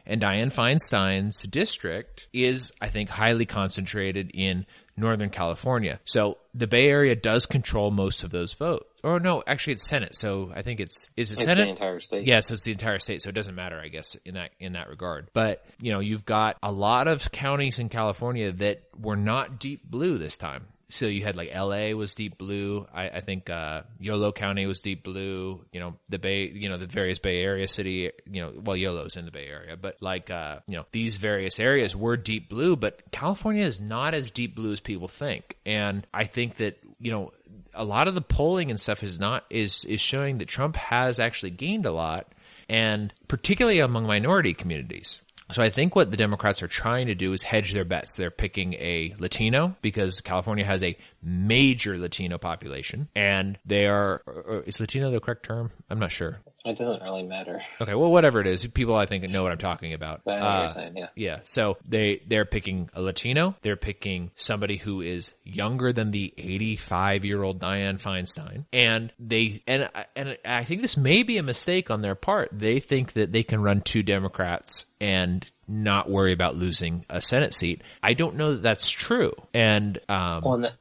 [0.06, 4.66] And Dianne Feinstein's district is, I think, highly concentrated in
[4.98, 6.00] Northern California.
[6.06, 10.16] So the Bay Area does control most of those votes, or no, actually it's Senate.
[10.16, 11.66] So I think it's is it It's Senate?
[11.66, 12.26] the entire state.
[12.26, 14.74] Yeah, so it's the entire state, so it doesn't matter, I guess, in that in
[14.74, 15.28] that regard.
[15.34, 19.84] But you know, you've got a lot of counties in California that were not deep
[19.84, 20.68] blue this time.
[20.90, 21.94] So you had like L.A.
[21.96, 22.86] was deep blue.
[22.94, 25.66] I, I think uh, Yolo County was deep blue.
[25.72, 28.12] You know the Bay, you know the various Bay Area city.
[28.30, 31.60] You know, well Yolo's in the Bay Area, but like uh, you know these various
[31.60, 32.76] areas were deep blue.
[32.76, 37.12] But California is not as deep blue as people think, and I think that you
[37.12, 37.32] know
[37.74, 41.20] a lot of the polling and stuff is not is is showing that Trump has
[41.20, 42.32] actually gained a lot,
[42.70, 45.22] and particularly among minority communities.
[45.52, 48.16] So I think what the Democrats are trying to do is hedge their bets.
[48.16, 54.54] They're picking a Latino because California has a major Latino population, and they are, uh,
[54.56, 55.72] uh, is Latino the correct term?
[55.90, 56.40] I'm not sure.
[56.66, 57.62] It doesn't really matter.
[57.80, 60.22] Okay, well, whatever it is, people I think know what I'm talking about.
[60.26, 61.08] But I know what Uh, saying, yeah.
[61.16, 61.40] yeah.
[61.44, 63.56] So they they're picking a Latino.
[63.62, 69.62] They're picking somebody who is younger than the 85 year old Dianne Feinstein, and they
[69.68, 72.50] and and I think this may be a mistake on their part.
[72.52, 77.54] They think that they can run two Democrats and not worry about losing a Senate
[77.54, 77.82] seat.
[78.02, 79.34] I don't know that that's true.
[79.54, 80.74] And um, Well, and, that,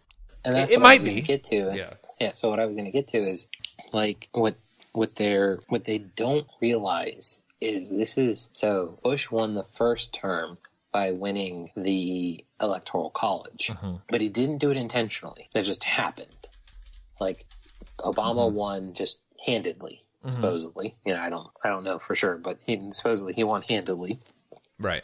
[0.45, 1.15] and that's It what might be.
[1.17, 1.73] to get to.
[1.75, 1.93] Yeah.
[2.21, 2.33] yeah.
[2.35, 3.49] So what I was going to get to is
[3.93, 4.57] like what
[4.95, 10.57] what they're what they don't realize is this is so Bush won the first term
[10.93, 13.97] by winning the electoral college, Mm-hmm.
[14.09, 15.49] but he didn't do it intentionally.
[15.53, 16.29] That just happened.
[17.21, 17.45] Like
[18.01, 18.55] Obama Mm-hmm.
[18.57, 20.97] won just handedly, supposedly.
[21.05, 24.17] You know, I don't I don't know for sure, but he supposedly he won handedly.
[24.79, 25.03] right.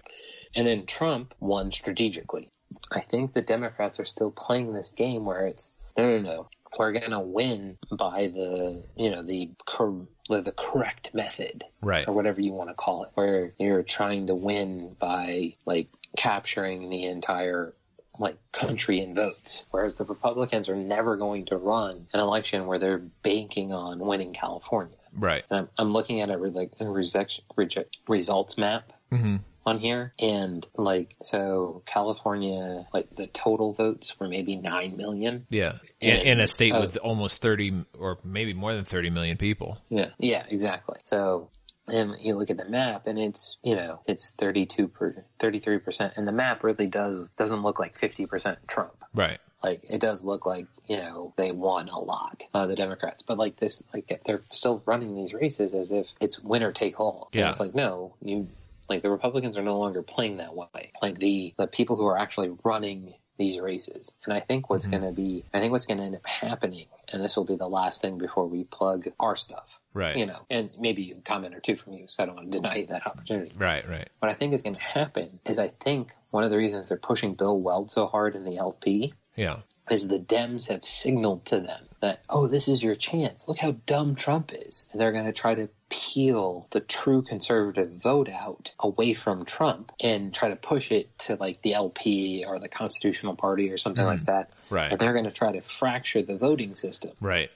[0.57, 2.51] And then Trump won strategically.
[2.91, 6.49] I think the Democrats are still playing this game where it's no, no, no.
[6.79, 12.07] We're gonna win by the you know the cor- the correct method Right.
[12.07, 16.89] or whatever you want to call it, where you're trying to win by like capturing
[16.89, 17.75] the entire
[18.19, 22.79] like country in votes, whereas the Republicans are never going to run an election where
[22.79, 24.97] they're banking on winning California.
[25.13, 25.43] Right.
[25.51, 29.37] And I'm, I'm looking at a like a results map hmm
[29.67, 35.47] on here, and like so, California, like the total votes were maybe nine million.
[35.51, 35.79] Yeah.
[36.01, 39.37] In, And, in a state uh, with almost 30 or maybe more than 30 million
[39.37, 39.79] people.
[39.89, 40.99] Yeah, yeah, exactly.
[41.05, 41.51] So.
[41.87, 45.59] And you look at the map, and it's you know it's thirty two per thirty
[45.59, 48.93] three percent, and the map really does doesn't look like fifty percent Trump.
[49.13, 49.41] Right.
[49.61, 53.25] Like it does look like you know they won a lot, uh, the Democrats.
[53.25, 57.29] But like this, like they're still running these races as if it's winner take all.
[57.33, 57.49] And Yeah.
[57.51, 58.47] it's like no, you
[58.91, 60.93] like the Republicans are no longer playing that way.
[61.01, 65.01] Like the the people who are actually running these races, and I think what's mm-hmm.
[65.01, 67.57] going to be, I think what's going to end up happening, and this will be
[67.57, 69.81] the last thing before we plug our stuff.
[69.95, 70.17] Right.
[70.17, 72.59] You know, and maybe a comment or two from you, so I don't want to
[72.59, 73.53] deny you that opportunity.
[73.57, 73.89] Right.
[73.89, 74.09] Right.
[74.19, 76.99] What I think is going to happen is I think one of the reasons they're
[76.99, 79.59] pushing Bill Weld so hard in the LP Yeah.
[79.91, 83.49] is the Dems have signaled to them that, oh, this is your chance.
[83.49, 84.89] Look how dumb Trump is.
[84.93, 89.93] And they're going to try to peel the true conservative vote out away from Trump
[90.01, 94.05] and try to push it to like the LP or the Constitutional Party or something
[94.05, 94.19] mm-hmm.
[94.19, 94.51] like that.
[94.71, 94.91] Right.
[94.91, 97.51] And they're going to try to fracture the voting system Right.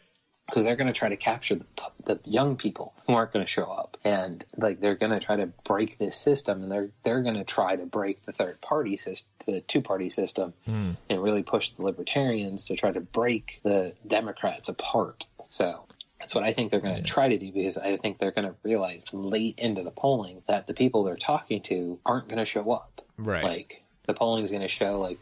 [0.47, 1.65] Because they're going to try to capture the,
[2.05, 5.37] the young people who aren't going to show up, and like they're going to try
[5.37, 8.97] to break this system, and they're they're going to try to break the third party
[8.97, 10.93] system, the two party system, hmm.
[11.09, 15.27] and really push the libertarians to try to break the Democrats apart.
[15.49, 15.85] So.
[16.21, 18.49] That's what I think they're going to try to do because I think they're going
[18.49, 22.47] to realize late into the polling that the people they're talking to aren't going to
[22.47, 23.03] show up.
[23.19, 23.45] Right.
[23.45, 25.19] Like the polling is going to show like,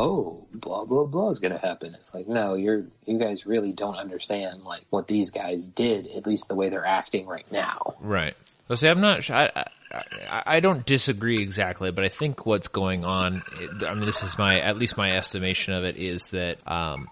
[0.00, 1.94] oh, blah blah blah is going to happen.
[1.94, 6.06] It's like, no, you're you guys really don't understand like what these guys did.
[6.06, 7.96] At least the way they're acting right now.
[8.00, 8.36] Right.
[8.68, 9.30] Well, see, I'm not.
[9.30, 13.42] I, I I don't disagree exactly, but I think what's going on.
[13.86, 17.08] I mean, this is my at least my estimation of it is that um,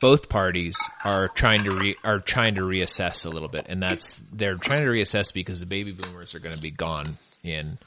[0.00, 4.20] both parties are trying to re, are trying to reassess a little bit, and that's
[4.32, 7.06] they're trying to reassess because the baby boomers are going to be gone
[7.42, 7.78] in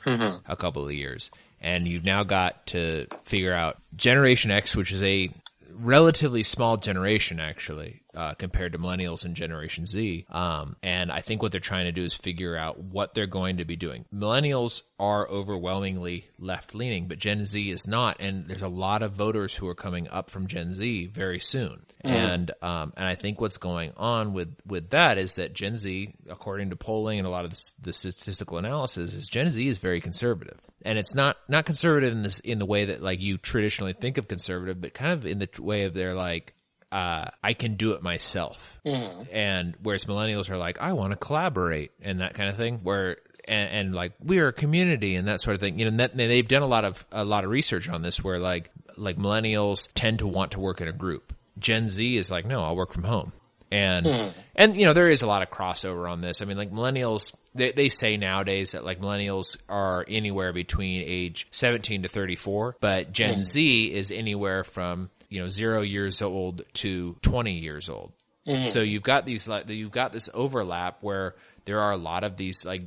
[0.47, 1.29] a couple of years,
[1.64, 5.30] and you've now got to figure out Generation X, which is a
[5.72, 10.26] relatively small generation actually uh, compared to millennials and generation z.
[10.30, 13.57] Um, and i think what they're trying to do is figure out what they're going
[13.57, 14.06] to be doing.
[14.14, 18.18] Millennials are overwhelmingly left leaning but gen z is not.
[18.19, 21.85] And there's a lot of voters who are coming up from gen z very soon.
[22.02, 26.14] And um, and i think what's going on with with that is that gen z
[26.30, 29.77] according to polling and a lot of the, the statistical analysis is gen z is
[29.77, 30.60] very conservative.
[30.85, 34.18] And it's not not conservative in this in the way that like you traditionally think
[34.18, 36.53] of conservative, but kind of in the way of they're like,
[36.94, 39.24] uh, I can do it myself, mm-hmm.
[39.32, 43.18] and whereas millennials are like, I want to collaborate and that kind of thing, where
[43.45, 45.80] and, and like we are a community and that sort of thing.
[45.80, 48.03] You know, and that, and they've done a lot of a lot of research on
[48.03, 51.34] this, where like like millennials tend to want to work in a group.
[51.57, 53.32] Gen Z is like, no, I'll work from home
[53.72, 54.40] And hmm.
[54.56, 56.44] and you know there is a lot of crossover on this.
[56.44, 61.48] I mean, like millennials, they they say nowadays that like millennials are anywhere between age
[61.49, 63.41] 17 to 34, but Gen hmm.
[63.41, 68.14] Z is anywhere from you know zero years old to 20 years old.
[68.61, 71.35] So you've got these like you've got this overlap where
[71.65, 72.84] there are a lot of these like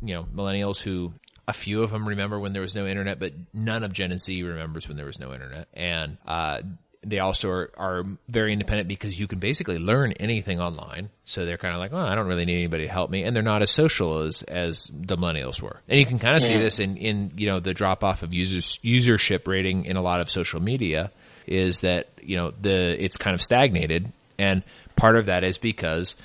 [0.00, 1.12] you know millennials who
[1.46, 4.42] a few of them remember when there was no internet, but none of Gen Z
[4.42, 6.60] remembers when there was no internet, and uh,
[7.02, 11.10] they also are, are very independent because you can basically learn anything online.
[11.24, 13.34] So they're kind of like, oh, I don't really need anybody to help me, and
[13.34, 15.80] they're not as social as as the millennials were.
[15.88, 18.32] And you can kind of see this in in you know the drop off of
[18.32, 21.10] users usership rating in a lot of social media
[21.46, 24.62] is that you know the it's kind of stagnated, and
[24.96, 26.16] part of that is because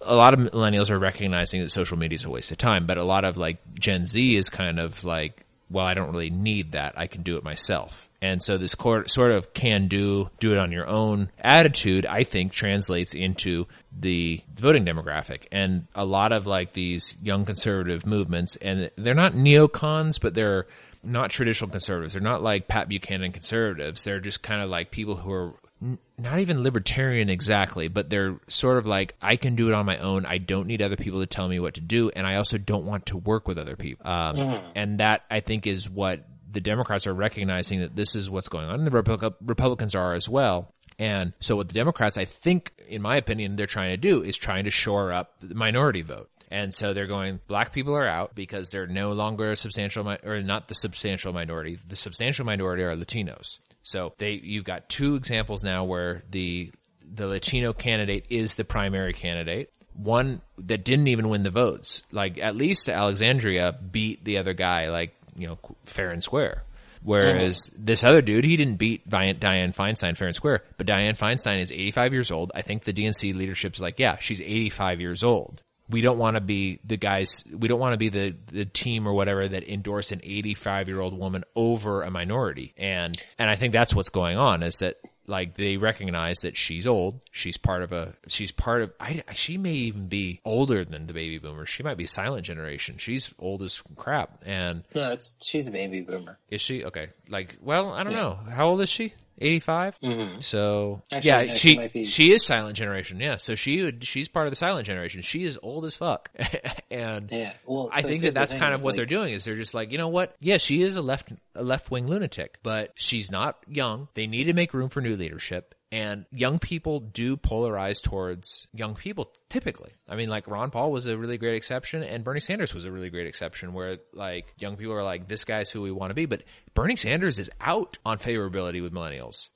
[0.00, 2.98] a lot of millennials are recognizing that social media is a waste of time, but
[2.98, 6.72] a lot of like Gen Z is kind of like, well, I don't really need
[6.72, 6.94] that.
[6.96, 8.08] I can do it myself.
[8.22, 8.74] And so this
[9.06, 13.66] sort of can do, do it on your own attitude, I think translates into
[14.00, 15.42] the voting demographic.
[15.52, 20.66] And a lot of like these young conservative movements, and they're not neocons, but they're
[21.06, 22.14] not traditional conservatives.
[22.14, 24.04] They're not like Pat Buchanan conservatives.
[24.04, 25.52] They're just kind of like people who are
[25.82, 29.86] n- not even libertarian exactly, but they're sort of like, I can do it on
[29.86, 30.26] my own.
[30.26, 32.10] I don't need other people to tell me what to do.
[32.14, 34.06] And I also don't want to work with other people.
[34.10, 34.36] Um,
[34.74, 38.66] And that I think is what the Democrats are recognizing that this is what's going
[38.66, 38.74] on.
[38.76, 40.72] And the Republic- Republicans are as well.
[40.98, 44.36] And so what the Democrats, I think, in my opinion, they're trying to do is
[44.36, 46.30] trying to shore up the minority vote.
[46.50, 50.18] And so they're going, black people are out because they're no longer a substantial, mi-
[50.24, 51.78] or not the substantial minority.
[51.86, 53.58] The substantial minority are Latinos.
[53.82, 56.72] So they, you've got two examples now where the,
[57.02, 59.70] the Latino candidate is the primary candidate.
[59.94, 62.02] One that didn't even win the votes.
[62.10, 66.62] Like at least Alexandria beat the other guy, like, you know, fair and square.
[67.04, 67.82] Whereas uh-huh.
[67.84, 71.70] this other dude, he didn't beat Dianne Feinstein fair and square, but Dianne Feinstein is
[71.70, 72.50] 85 years old.
[72.54, 75.62] I think the DNC leadership's like, yeah, she's 85 years old.
[75.88, 79.06] We don't want to be the guys, we don't want to be the, the team
[79.06, 82.74] or whatever that endorse an 85 year old woman over a minority.
[82.78, 84.96] And, and I think that's what's going on is that
[85.26, 87.20] like they recognize that she's old.
[87.32, 88.14] She's part of a.
[88.28, 88.92] She's part of.
[89.00, 91.68] I, she may even be older than the baby boomers.
[91.70, 92.98] She might be silent generation.
[92.98, 94.42] She's old as crap.
[94.44, 96.38] And No, it's she's a baby boomer.
[96.50, 97.08] is she okay?
[97.28, 98.38] Like, well, I don't know.
[98.50, 99.14] How old is she?
[99.38, 100.42] 85 Mhm.
[100.42, 104.28] so Actually, yeah no, she she she is silent generation yeah so she would she's
[104.28, 106.30] part of the silent generation she is old as fuck
[106.90, 107.52] and Yeah.
[107.66, 109.56] Well, I so think that that's thing, kind of what like, they're doing is they're
[109.56, 110.36] just like, you know what?
[110.40, 114.08] Yeah, she is a left a left wing lunatic, but she's not young.
[114.14, 115.74] They need to make room for new leadership.
[115.94, 119.92] And young people do polarize towards young people typically.
[120.08, 122.90] I mean, like Ron Paul was a really great exception and Bernie Sanders was a
[122.90, 126.14] really great exception where like young people are like, this guy's who we want to
[126.14, 126.26] be.
[126.26, 126.42] But
[126.74, 129.50] Bernie Sanders is out on favorability with millennials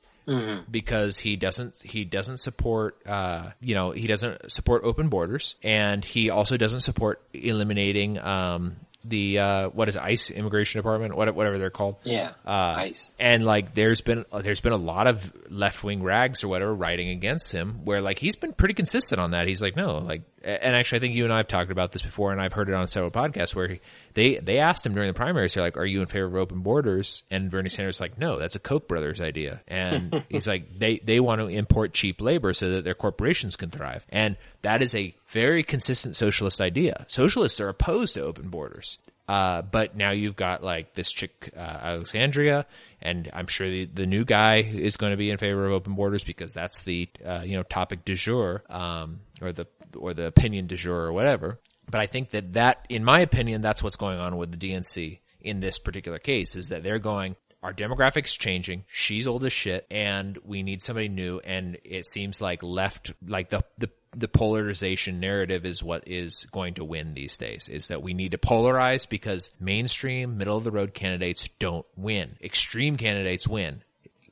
[0.71, 6.05] because he doesn't he doesn't support uh, you know he doesn't support open borders and
[6.05, 11.33] he also doesn't support eliminating um, the uh, what is it, ICE immigration department what,
[11.35, 12.33] whatever they're called Yeah.
[12.47, 13.13] uh, Ice.
[13.19, 17.09] and like there's been there's been a lot of left wing rags or whatever writing
[17.11, 20.75] against him where like he's been pretty consistent on that he's like no like and
[20.75, 22.75] actually I think you and I have talked about this before and I've heard it
[22.75, 23.81] on several podcasts where he,
[24.15, 26.61] they they asked him during the primaries they're like are you in favor of open
[26.61, 27.23] borders?
[27.31, 29.63] And Bernie Sanders is like no that's a Koch brothers idea.
[29.69, 33.71] And he's like they they want to import cheap labor so that their corporations can
[33.71, 34.05] thrive.
[34.09, 37.05] And that is a very consistent socialist idea.
[37.09, 38.99] Socialists are opposed to open borders.
[39.29, 42.65] Uh, but now you've got like this chick, uh, Alexandria,
[43.03, 45.95] and I'm sure the, the new guy is going to be in favor of open
[45.95, 49.67] borders because that's the, uh, you know, topic du jour, um, or the,
[49.97, 51.59] or the opinion du jour or whatever.
[51.91, 55.21] But I think that that, in my opinion, that's what's going on with the DNC
[55.41, 58.85] in this particular case is that they're going, our demographics changing.
[58.89, 61.41] She's old as shit, and we need somebody new.
[61.41, 66.75] And it seems like left, like the the the polarization narrative is what is going
[66.75, 67.69] to win these days.
[67.69, 72.37] Is that we need to polarize because mainstream, middle of the road candidates don't win.
[72.43, 73.83] Extreme candidates win.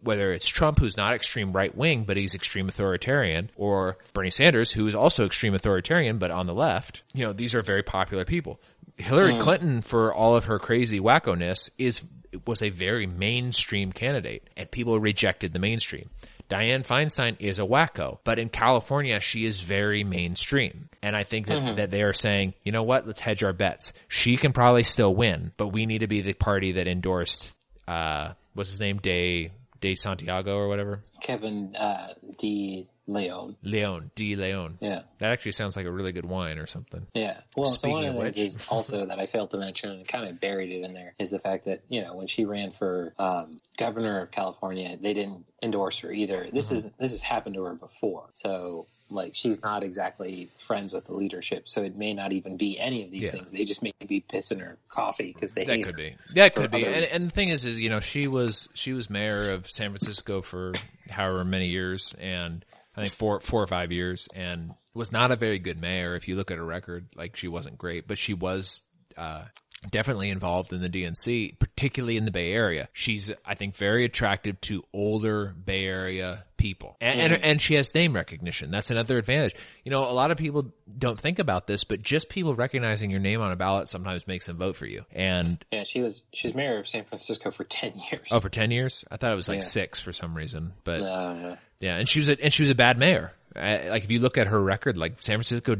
[0.06, 4.70] Whether it's Trump, who's not extreme right wing, but he's extreme authoritarian, or Bernie Sanders,
[4.72, 8.24] who is also extreme authoritarian, but on the left, you know, these are very popular
[8.24, 8.60] people.
[8.96, 12.02] Hillary Clinton, for all of her crazy wackoness, is
[12.46, 16.08] was a very mainstream candidate, and people rejected the mainstream.
[16.48, 20.88] Dianne Feinstein is a wacko, but in California, she is very mainstream.
[21.02, 23.92] And I think that, that they are saying, you know what, let's hedge our bets.
[24.06, 27.52] She can probably still win, but we need to be the party that endorsed,
[27.88, 28.98] uh, what's his name?
[28.98, 29.50] De,
[29.80, 31.02] De Santiago or whatever?
[31.20, 33.56] Kevin uh, De Leon.
[33.62, 34.78] Leon, De Leon.
[34.80, 35.02] Yeah.
[35.18, 37.06] That actually sounds like a really good wine or something.
[37.14, 37.40] Yeah.
[37.56, 40.08] Well, so one of of the things is also that I failed to mention and
[40.08, 42.72] kind of buried it in there is the fact that, you know, when she ran
[42.72, 46.48] for um, governor of California, they didn't endorse her either.
[46.52, 46.76] This Mm-hmm.
[46.76, 48.30] is this has happened to her before.
[48.32, 52.78] So like she's not exactly friends with the leadership, so it may not even be
[52.78, 53.30] any of these Yeah.
[53.30, 53.52] things.
[53.52, 56.16] They just may be pissing her coffee because they That could be.
[56.34, 56.84] That could be.
[56.84, 59.90] And, and the thing is, is you know, she was she was mayor of San
[59.90, 60.72] Francisco for
[61.08, 62.64] however many years, and
[62.96, 66.16] I think four four or five years, and was not a very good mayor.
[66.16, 68.82] If you look at her record, like she wasn't great, but she was.
[69.16, 69.44] Uh,
[69.90, 72.88] Definitely involved in the DNC, particularly in the Bay Area.
[72.92, 77.94] She's, I think, very attractive to older Bay Area people, and and, and she has
[77.94, 78.70] name recognition.
[78.70, 79.54] That's another advantage.
[79.84, 83.20] You know, a lot of people don't think about this, but just people recognizing your
[83.20, 85.04] name on a ballot sometimes makes them vote for you.
[85.12, 88.26] And Yeah, she was she was mayor of San Francisco for ten years.
[88.32, 89.04] Oh, for ten years?
[89.10, 89.60] I thought it was like Yeah.
[89.60, 90.72] six for some reason.
[90.84, 93.32] But Uh, yeah, and she was a, and she was a bad mayor.
[93.54, 95.76] I, like if you look at her record, like San Francisco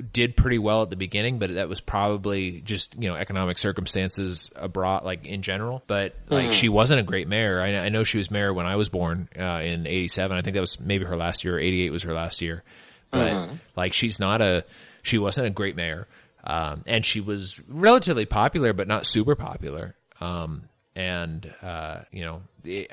[0.00, 4.50] did pretty well at the beginning, but that was probably just you know economic circumstances
[4.56, 5.82] abroad, like in general.
[5.86, 7.60] But like she wasn't a great mayor.
[7.60, 10.36] I, I know she was mayor when I was born uh, in '87.
[10.36, 11.58] I think that was maybe her last year.
[11.58, 12.62] '88 was her last year.
[13.10, 14.64] But like she's not a
[15.02, 16.06] she wasn't a great mayor,
[16.44, 19.96] um, and she was relatively popular, but not super popular.
[20.20, 20.64] Um,
[20.94, 22.42] and uh, you know,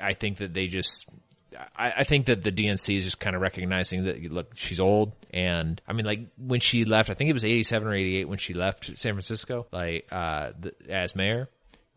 [0.00, 1.06] I think that they just
[1.76, 5.12] I, I think that the DNC is just kind of recognizing that look, she's old,
[5.30, 8.16] and I mean, like when she left, I think it was eighty seven or eighty
[8.16, 11.48] eight when she left San Francisco, like uh, the, as mayor.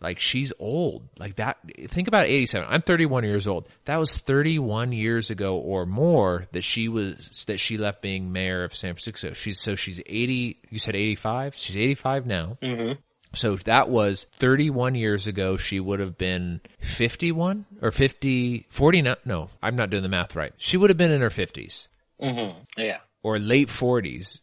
[0.02, 1.07] Like she's old.
[1.19, 1.60] Like that.
[1.90, 2.68] Think about 87.
[2.68, 3.69] I'm 31 years old.
[3.86, 8.64] That was 31 years ago or more that she was, that she left being mayor
[8.64, 9.34] of San Francisco.
[9.34, 11.56] She's, so she's 80, you said 85?
[11.56, 12.57] She's 85 now.
[12.64, 12.99] Mm-hmm.
[13.34, 15.58] So that was 31 years ago.
[15.58, 19.16] She would have been 51 or 50, 49.
[19.26, 20.53] No, I'm not doing the math right.
[20.58, 21.88] She would have been in her 50s
[22.22, 22.60] mm-hmm.
[22.78, 22.98] yeah.
[23.24, 24.41] or late 40s.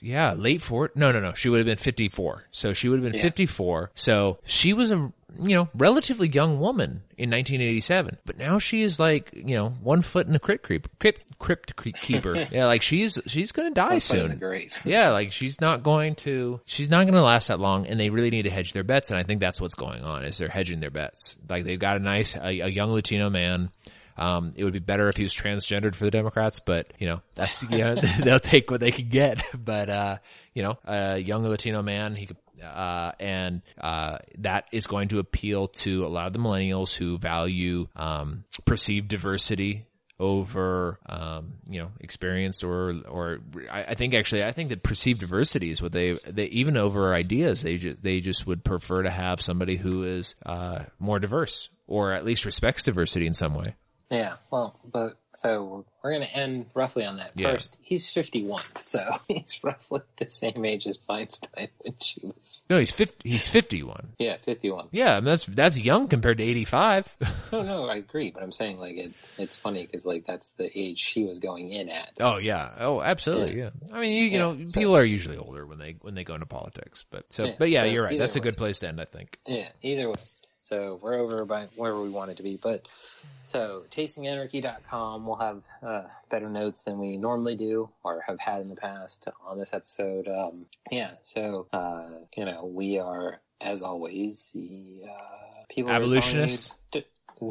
[0.00, 0.94] Yeah, late 40.
[0.98, 1.32] No, no, no.
[1.34, 2.44] She would have been 54.
[2.50, 3.26] So she would have been Yeah.
[3.26, 3.90] 54.
[3.94, 8.18] So she was a, you know, relatively young woman in 1987.
[8.24, 11.74] But now she is like, you know, one foot in the crypt creep, crypt, crypt
[12.00, 12.46] keeper.
[12.50, 14.38] yeah, like she's, she's going to die One foot in the soon.
[14.38, 14.78] grave.
[14.84, 18.10] Yeah, like she's not going to she's not going to last that long and they
[18.10, 20.48] really need to hedge their bets and I think that's what's going on is they're
[20.48, 21.36] hedging their bets.
[21.48, 23.70] Like they've got a nice a, a young Latino man
[24.18, 27.20] um, it would be better if he was transgendered for the Democrats, but you know
[27.36, 29.44] that's you know they'll take what they can get.
[29.54, 30.18] But uh,
[30.54, 35.18] you know, a young Latino man, he could, uh, and uh, that is going to
[35.18, 39.86] appeal to a lot of the millennials who value um, perceived diversity
[40.20, 43.38] over um, you know experience or or
[43.70, 47.14] I, I think actually I think that perceived diversity is what they they even over
[47.14, 51.68] ideas they just they just would prefer to have somebody who is uh, more diverse
[51.86, 53.76] or at least respects diversity in some way.
[54.10, 57.32] Yeah, well, but so we're going to end roughly on that.
[57.36, 57.52] Yeah.
[57.52, 62.64] First, he's 51, so he's roughly the same age as Feinstein when she was.
[62.70, 64.14] No, he's 50, he's 51.
[64.18, 64.88] Yeah, 51.
[64.92, 67.16] Yeah, I mean, that's that's young compared to 85.
[67.50, 69.12] No, no, I agree, but I'm saying like it.
[69.38, 72.10] It's funny because like that's the age she was going in at.
[72.20, 72.74] oh yeah.
[72.78, 73.58] Oh, absolutely.
[73.58, 73.70] Yeah.
[73.90, 76.24] I mean, you, you Yeah, know, so- people are usually older when they when they
[76.24, 77.06] go into politics.
[77.10, 78.18] But so Yeah, but yeah, so you're right.
[78.18, 79.38] That's a good place to end, I think.
[79.46, 80.14] Yeah, either way.
[80.68, 82.56] So we're over by wherever we wanted to be.
[82.56, 82.86] But
[83.44, 88.68] so tastinganarchy.com will have uh, better notes than we normally do or have had in
[88.68, 90.28] the past on this episode.
[90.28, 95.90] Um, yeah, so, uh, you know, we are, as always, the uh, people.
[95.90, 96.74] Abolitionists?
[96.92, 97.04] to-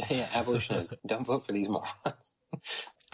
[0.09, 0.93] yeah, abolitionists.
[1.05, 2.33] Don't vote for these morons.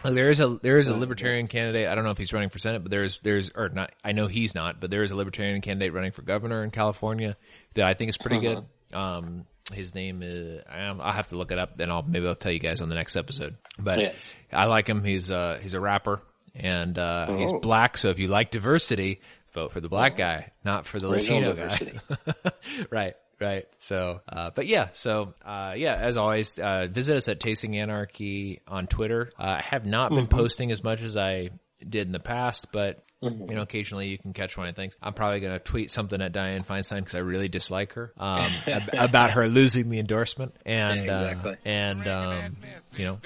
[0.04, 1.88] There is a there is a libertarian candidate.
[1.88, 3.94] I don't know if he's running for senate, but there's there's or not.
[4.04, 7.38] I know he's not, but there is a libertarian candidate running for governor in California
[7.76, 8.66] that I think is pretty good.
[8.92, 12.36] Um, his name is um, I'll have to look it up, and I'll maybe I'll
[12.36, 13.56] tell you guys on the next episode.
[13.80, 14.36] But Yes.
[14.52, 15.04] I like him.
[15.04, 16.22] He's uh he's a rapper
[16.56, 17.60] and uh, he's Oh.
[17.60, 17.98] black.
[17.98, 19.22] So if you like diversity,
[19.54, 22.00] vote for the black guy, not for the Original Latino diversity.
[22.10, 22.52] guy.
[22.92, 23.14] right.
[23.42, 23.66] Right.
[23.80, 28.62] So, uh, but yeah, so, uh, yeah, as always, uh, visit us at Tasting Anarchy
[28.68, 29.32] on Twitter.
[29.38, 31.50] Uh, I have not been posting as much as I
[31.90, 34.98] did in the past, but, you know, occasionally you can catch one of things.
[35.02, 38.52] I'm probably going to tweet something at Dianne Feinstein because I really dislike her, um,
[38.68, 40.54] ab- about her losing the endorsement.
[40.66, 41.52] And, Yeah, exactly.
[41.54, 42.58] uh, and, um,
[42.98, 43.20] you know,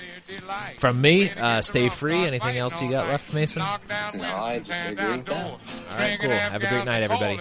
[0.78, 2.24] from me, uh, stay free.
[2.26, 3.62] Anything else you got left, Mason?
[4.22, 5.36] No, I just agree with that.
[5.90, 6.30] All right, cool.
[6.52, 7.36] Have a great night, everybody.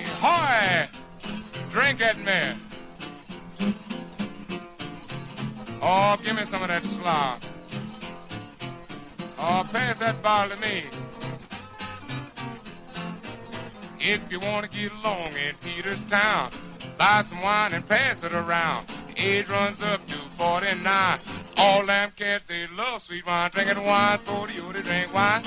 [1.71, 2.61] Drink at me.
[5.81, 7.41] Oh, give me some of that slop.
[9.39, 10.83] Oh, pass that bottle to me.
[13.99, 16.53] If you want to get along in Peterstown,
[16.97, 18.89] buy some wine and pass it around.
[19.15, 21.19] Age runs up to 49.
[21.57, 23.51] All them cats, they love sweet wine.
[23.51, 25.43] Drinking wine's for you to drink wine.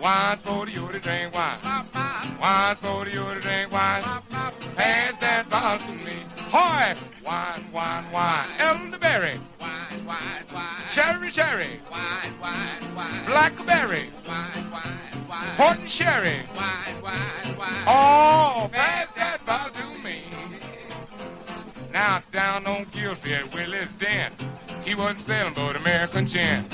[0.00, 1.60] Wine's for you to drink wine.
[2.40, 4.02] Wine's for you to drink wine.
[4.76, 6.24] Pass that bottle to me.
[6.50, 6.96] Hoy!
[7.24, 8.48] Wine, wine, wine.
[8.58, 9.40] Elderberry.
[9.60, 10.82] Wine, wine, wine.
[10.92, 11.80] Cherry, cherry.
[11.90, 13.26] Wine, wine, wine.
[13.26, 14.10] Blackberry.
[14.26, 15.56] Wine, wine, wine.
[15.56, 16.46] Port and sherry.
[16.56, 17.84] Wine, wine, wine.
[17.86, 20.24] Oh, pass that bottle to me.
[21.92, 24.32] Now down on Gillsby at Willie's Den,
[24.84, 26.64] he wasn't selling but American gin.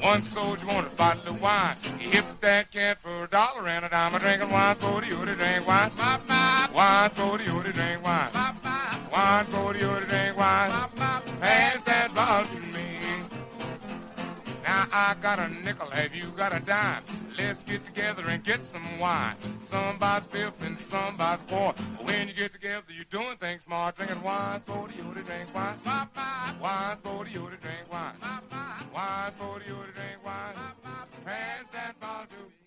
[0.00, 1.76] One soldier wanted a bottle of wine.
[1.98, 4.14] He hipped that can for a dollar and a dime.
[4.14, 5.92] a drinking wine for the to drink wine.
[5.96, 8.32] Bop, bop, Wine for the to drink wine.
[8.32, 10.70] bop, bop, Wine for the to drink wine.
[10.70, 11.24] bop, bop.
[11.40, 12.91] Pass that bottle to me.
[14.72, 17.04] Now I got a nickel, have you got a dime?
[17.36, 19.36] Let's get together and get some wine.
[19.70, 21.44] Somebody's fifth and somebody's.
[21.50, 23.98] But when you get together, you're doing things smart.
[23.98, 25.78] Drinking wine for you to drink wine.
[25.84, 28.14] Bop, bop, Wine for you to drink wine.
[28.18, 30.54] bop, bop, Wine for the you to drink wine.
[31.22, 32.61] Pass that bottle to